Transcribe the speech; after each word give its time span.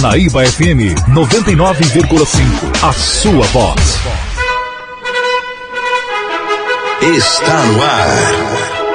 Naíba 0.00 0.42
FM 0.46 0.96
99,5. 1.08 2.82
A 2.82 2.90
sua 2.90 3.44
voz. 3.48 3.98
Está 7.02 7.64
no 7.66 7.82
ar. 7.82 8.08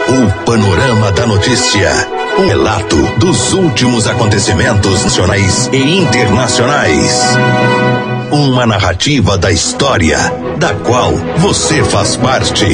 O 0.09 0.45
Panorama 0.45 1.11
da 1.11 1.27
Notícia. 1.27 1.91
Um 2.39 2.47
relato 2.47 2.95
dos 3.19 3.53
últimos 3.53 4.07
acontecimentos 4.07 5.03
nacionais 5.03 5.69
e 5.71 5.77
internacionais. 5.77 7.21
Uma 8.31 8.65
narrativa 8.65 9.37
da 9.37 9.51
história, 9.51 10.17
da 10.57 10.73
qual 10.73 11.11
você 11.37 11.83
faz 11.83 12.17
parte. 12.17 12.65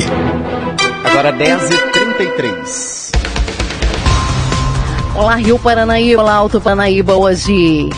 Agora 1.04 1.34
10h33. 1.34 3.11
Olá, 5.16 5.36
Rio 5.36 5.59
Paranaíba, 5.59 6.21
olá, 6.21 6.36
Alto 6.36 6.61
Paranaíba. 6.61 7.16
Hoje, 7.16 7.89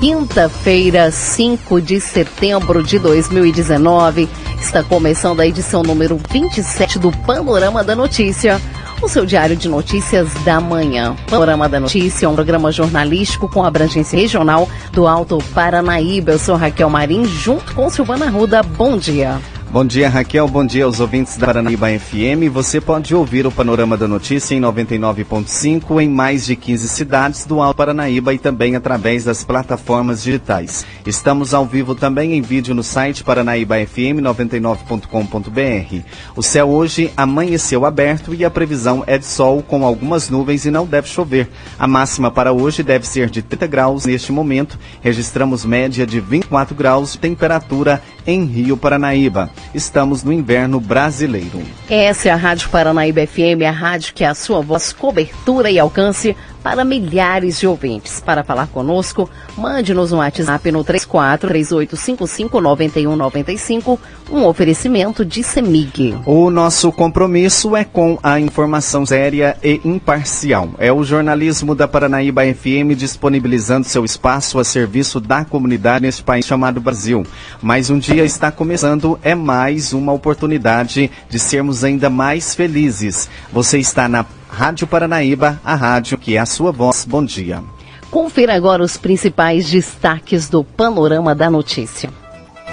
quinta-feira, 0.00 1.10
5 1.10 1.80
de 1.80 2.00
setembro 2.00 2.82
de 2.82 2.98
2019, 2.98 4.28
está 4.60 4.82
começando 4.82 5.40
a 5.40 5.46
edição 5.46 5.82
número 5.82 6.18
27 6.30 6.98
do 6.98 7.10
Panorama 7.10 7.82
da 7.82 7.96
Notícia, 7.96 8.60
o 9.02 9.08
seu 9.08 9.26
diário 9.26 9.56
de 9.56 9.68
notícias 9.68 10.32
da 10.44 10.60
manhã. 10.60 11.16
Panorama 11.28 11.68
da 11.68 11.80
Notícia 11.80 12.26
é 12.26 12.28
um 12.28 12.34
programa 12.34 12.70
jornalístico 12.70 13.48
com 13.48 13.64
abrangência 13.64 14.18
regional 14.18 14.68
do 14.92 15.06
Alto 15.06 15.38
Paranaíba. 15.52 16.32
Eu 16.32 16.38
sou 16.38 16.56
Raquel 16.56 16.90
Marim, 16.90 17.24
junto 17.24 17.74
com 17.74 17.90
Silvana 17.90 18.28
Ruda. 18.28 18.62
Bom 18.62 18.96
dia. 18.96 19.38
Bom 19.70 19.84
dia, 19.84 20.08
Raquel. 20.08 20.48
Bom 20.48 20.64
dia 20.64 20.86
aos 20.86 20.98
ouvintes 20.98 21.36
da 21.36 21.46
Paranaíba 21.46 21.88
FM. 21.90 22.50
Você 22.50 22.80
pode 22.80 23.14
ouvir 23.14 23.46
o 23.46 23.52
Panorama 23.52 23.98
da 23.98 24.08
Notícia 24.08 24.54
em 24.54 24.60
99.5 24.62 26.00
em 26.00 26.08
mais 26.08 26.46
de 26.46 26.56
15 26.56 26.88
cidades 26.88 27.44
do 27.44 27.60
Alto 27.60 27.76
Paranaíba 27.76 28.32
e 28.32 28.38
também 28.38 28.74
através 28.74 29.24
das 29.24 29.44
plataformas 29.44 30.22
digitais. 30.22 30.86
Estamos 31.04 31.52
ao 31.52 31.66
vivo 31.66 31.94
também 31.94 32.32
em 32.32 32.40
vídeo 32.40 32.74
no 32.74 32.82
site 32.82 33.22
paranaíbafm99.com.br. 33.22 36.02
O 36.34 36.42
céu 36.42 36.70
hoje 36.70 37.12
amanheceu 37.14 37.84
aberto 37.84 38.32
e 38.32 38.46
a 38.46 38.50
previsão 38.50 39.04
é 39.06 39.18
de 39.18 39.26
sol 39.26 39.62
com 39.62 39.84
algumas 39.84 40.30
nuvens 40.30 40.64
e 40.64 40.70
não 40.70 40.86
deve 40.86 41.08
chover. 41.08 41.46
A 41.78 41.86
máxima 41.86 42.30
para 42.30 42.54
hoje 42.54 42.82
deve 42.82 43.06
ser 43.06 43.28
de 43.28 43.42
30 43.42 43.66
graus 43.66 44.06
neste 44.06 44.32
momento. 44.32 44.78
Registramos 45.02 45.66
média 45.66 46.06
de 46.06 46.20
24 46.20 46.74
graus 46.74 47.12
de 47.12 47.18
temperatura 47.18 48.02
em 48.26 48.46
Rio 48.46 48.74
Paranaíba. 48.74 49.50
Estamos 49.74 50.24
no 50.24 50.32
inverno 50.32 50.80
brasileiro. 50.80 51.62
Essa 51.88 52.28
é 52.28 52.32
a 52.32 52.36
Rádio 52.36 52.68
Paranaíba 52.70 53.26
FM, 53.26 53.62
a 53.66 53.70
rádio 53.70 54.14
que 54.14 54.24
é 54.24 54.26
a 54.26 54.34
sua 54.34 54.60
voz, 54.60 54.92
cobertura 54.92 55.70
e 55.70 55.78
alcance 55.78 56.36
para 56.62 56.84
milhares 56.84 57.58
de 57.58 57.66
ouvintes. 57.66 58.20
Para 58.20 58.44
falar 58.44 58.66
conosco, 58.68 59.28
mande-nos 59.56 60.12
um 60.12 60.18
WhatsApp 60.18 60.70
no 60.70 60.84
34 60.84 61.48
3855 61.48 62.60
9195, 62.60 64.00
um 64.30 64.44
oferecimento 64.44 65.24
de 65.24 65.42
Semig. 65.42 66.16
O 66.26 66.50
nosso 66.50 66.92
compromisso 66.92 67.76
é 67.76 67.84
com 67.84 68.18
a 68.22 68.38
informação 68.38 69.06
séria 69.06 69.56
e 69.62 69.80
imparcial. 69.84 70.70
É 70.78 70.92
o 70.92 71.02
jornalismo 71.02 71.74
da 71.74 71.88
Paranaíba 71.88 72.42
FM 72.42 72.96
disponibilizando 72.96 73.86
seu 73.86 74.04
espaço 74.04 74.58
a 74.58 74.64
serviço 74.64 75.20
da 75.20 75.44
comunidade 75.44 76.02
neste 76.02 76.22
país 76.22 76.46
chamado 76.46 76.80
Brasil. 76.80 77.24
Mais 77.62 77.90
um 77.90 77.98
dia 77.98 78.24
está 78.24 78.50
começando, 78.50 79.18
é 79.22 79.34
mais 79.34 79.92
uma 79.92 80.12
oportunidade 80.12 81.10
de 81.28 81.38
sermos 81.38 81.84
ainda 81.84 82.10
mais 82.10 82.54
felizes. 82.54 83.28
Você 83.52 83.78
está 83.78 84.08
na 84.08 84.24
Rádio 84.48 84.86
Paranaíba, 84.86 85.60
a 85.64 85.74
rádio 85.74 86.18
que 86.18 86.36
é 86.36 86.38
a 86.38 86.46
sua 86.46 86.72
voz. 86.72 87.04
Bom 87.04 87.24
dia. 87.24 87.62
Confira 88.10 88.54
agora 88.54 88.82
os 88.82 88.96
principais 88.96 89.68
destaques 89.68 90.48
do 90.48 90.64
Panorama 90.64 91.34
da 91.34 91.50
Notícia. 91.50 92.10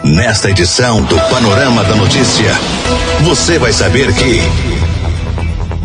Nesta 0.03 0.50
edição 0.50 1.02
do 1.03 1.16
Panorama 1.30 1.84
da 1.84 1.96
Notícia, 1.96 2.52
você 3.23 3.58
vai 3.59 3.73
saber 3.73 4.14
que. 4.14 4.40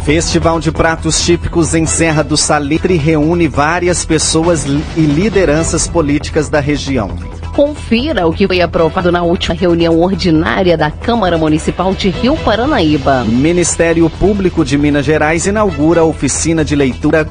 Festival 0.04 0.60
de 0.60 0.72
Pratos 0.72 1.20
Típicos 1.22 1.74
em 1.74 1.86
Serra 1.86 2.22
do 2.22 2.36
Salitre 2.36 2.96
reúne 2.96 3.48
várias 3.48 4.04
pessoas 4.04 4.64
e 4.64 5.00
lideranças 5.00 5.86
políticas 5.86 6.48
da 6.48 6.58
região. 6.58 7.16
Confira 7.54 8.26
o 8.26 8.32
que 8.32 8.46
foi 8.46 8.60
aprovado 8.60 9.10
na 9.10 9.22
última 9.22 9.54
reunião 9.54 10.00
ordinária 10.00 10.76
da 10.76 10.90
Câmara 10.90 11.36
Municipal 11.36 11.94
de 11.94 12.08
Rio 12.08 12.36
Paranaíba. 12.36 13.24
Ministério 13.24 14.08
Público 14.08 14.64
de 14.64 14.78
Minas 14.78 15.04
Gerais 15.04 15.46
inaugura 15.46 16.00
a 16.00 16.04
oficina 16.04 16.64
de 16.64 16.76
leitura 16.76 17.28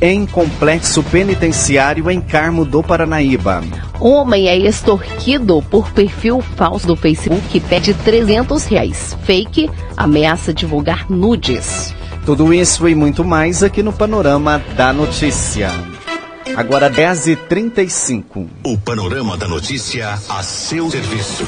em 0.00 0.26
complexo 0.26 1.02
penitenciário 1.02 2.10
em 2.10 2.20
Carmo 2.20 2.64
do 2.64 2.82
Paranaíba. 2.82 3.62
Homem 3.98 4.48
é 4.48 4.56
extorquido 4.56 5.62
por 5.70 5.90
perfil 5.92 6.40
falso 6.40 6.86
do 6.86 6.94
Facebook 6.94 7.40
que 7.48 7.60
pede 7.60 7.94
300 7.94 8.66
reais. 8.66 9.16
Fake 9.24 9.70
ameaça 9.96 10.52
divulgar 10.52 11.06
nudes. 11.08 11.94
Tudo 12.26 12.52
isso 12.52 12.88
e 12.88 12.94
muito 12.94 13.24
mais 13.24 13.62
aqui 13.62 13.82
no 13.82 13.92
Panorama 13.92 14.62
da 14.76 14.92
Notícia. 14.92 15.70
Agora 16.52 16.90
10h35. 16.90 18.46
O 18.62 18.78
Panorama 18.78 19.36
da 19.36 19.48
Notícia 19.48 20.18
a 20.28 20.42
seu 20.42 20.90
serviço. 20.90 21.44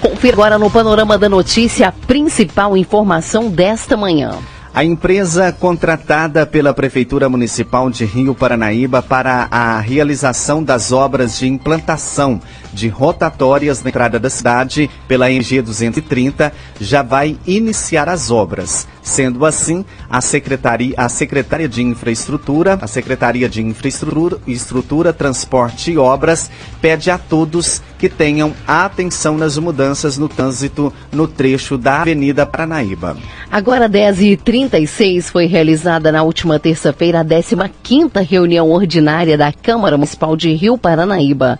Confira 0.00 0.34
agora 0.34 0.58
no 0.58 0.70
Panorama 0.70 1.18
da 1.18 1.28
Notícia 1.28 1.88
a 1.88 1.92
principal 1.92 2.76
informação 2.76 3.50
desta 3.50 3.96
manhã. 3.96 4.38
A 4.72 4.84
empresa 4.84 5.52
contratada 5.52 6.46
pela 6.46 6.72
Prefeitura 6.72 7.28
Municipal 7.28 7.90
de 7.90 8.04
Rio 8.04 8.34
Paranaíba 8.34 9.02
para 9.02 9.48
a 9.50 9.80
realização 9.80 10.62
das 10.62 10.92
obras 10.92 11.36
de 11.38 11.48
implantação 11.48 12.40
de 12.72 12.88
rotatórias 12.88 13.82
na 13.82 13.90
entrada 13.90 14.18
da 14.18 14.30
cidade 14.30 14.90
pela 15.08 15.30
MG 15.30 15.62
230 15.62 16.52
já 16.80 17.02
vai 17.02 17.36
iniciar 17.46 18.08
as 18.08 18.30
obras. 18.30 18.86
Sendo 19.02 19.44
assim, 19.44 19.84
a 20.08 20.20
Secretaria, 20.20 20.94
a 20.96 21.08
Secretaria 21.08 21.68
de 21.68 21.82
Infraestrutura, 21.82 22.78
a 22.80 22.86
Secretaria 22.86 23.48
de 23.48 23.62
Infraestrutura, 23.62 24.38
Estrutura, 24.46 25.12
Transporte 25.12 25.92
e 25.92 25.98
Obras 25.98 26.50
pede 26.80 27.10
a 27.10 27.18
todos 27.18 27.82
que 27.98 28.08
tenham 28.08 28.52
atenção 28.66 29.36
nas 29.36 29.58
mudanças 29.58 30.16
no 30.16 30.28
trânsito 30.28 30.92
no 31.12 31.26
trecho 31.26 31.76
da 31.76 32.02
Avenida 32.02 32.46
Paranaíba. 32.46 33.16
Agora 33.50 33.88
10h36 33.88 35.24
foi 35.24 35.46
realizada 35.46 36.12
na 36.12 36.22
última 36.22 36.58
terça-feira 36.58 37.20
a 37.20 37.24
15ª 37.24 38.26
reunião 38.26 38.70
ordinária 38.70 39.36
da 39.36 39.52
Câmara 39.52 39.96
Municipal 39.96 40.36
de 40.36 40.52
Rio 40.52 40.78
Paranaíba. 40.78 41.58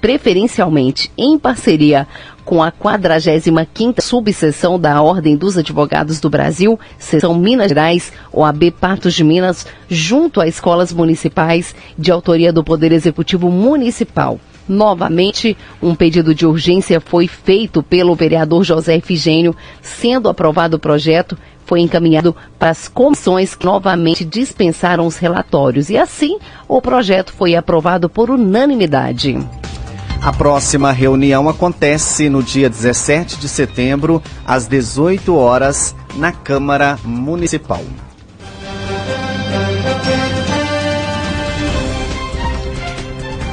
preferencialmente 0.00 1.10
em 1.16 1.38
parceria 1.38 2.06
com 2.50 2.60
a 2.60 2.72
45ª 2.72 4.00
subseção 4.00 4.76
da 4.76 5.00
Ordem 5.00 5.36
dos 5.36 5.56
Advogados 5.56 6.18
do 6.18 6.28
Brasil, 6.28 6.80
seção 6.98 7.32
Minas 7.32 7.68
Gerais, 7.68 8.12
OAB 8.32 8.72
Patos 8.72 9.14
de 9.14 9.22
Minas, 9.22 9.68
junto 9.88 10.40
a 10.40 10.48
escolas 10.48 10.92
municipais 10.92 11.76
de 11.96 12.10
autoria 12.10 12.52
do 12.52 12.64
Poder 12.64 12.90
Executivo 12.90 13.52
Municipal. 13.52 14.40
Novamente, 14.68 15.56
um 15.80 15.94
pedido 15.94 16.34
de 16.34 16.44
urgência 16.44 17.00
foi 17.00 17.28
feito 17.28 17.84
pelo 17.84 18.16
vereador 18.16 18.64
José 18.64 18.96
Efigênio, 18.96 19.54
sendo 19.80 20.28
aprovado 20.28 20.76
o 20.76 20.80
projeto, 20.80 21.38
foi 21.64 21.78
encaminhado 21.78 22.34
para 22.58 22.70
as 22.70 22.88
comissões 22.88 23.54
que 23.54 23.64
novamente 23.64 24.24
dispensaram 24.24 25.06
os 25.06 25.18
relatórios 25.18 25.88
e 25.88 25.96
assim 25.96 26.36
o 26.66 26.82
projeto 26.82 27.32
foi 27.32 27.54
aprovado 27.54 28.08
por 28.08 28.28
unanimidade. 28.28 29.38
A 30.22 30.32
próxima 30.32 30.92
reunião 30.92 31.48
acontece 31.48 32.28
no 32.28 32.42
dia 32.42 32.68
17 32.68 33.38
de 33.38 33.48
setembro, 33.48 34.22
às 34.46 34.66
18 34.66 35.34
horas, 35.34 35.94
na 36.14 36.30
Câmara 36.30 36.98
Municipal. 37.02 37.82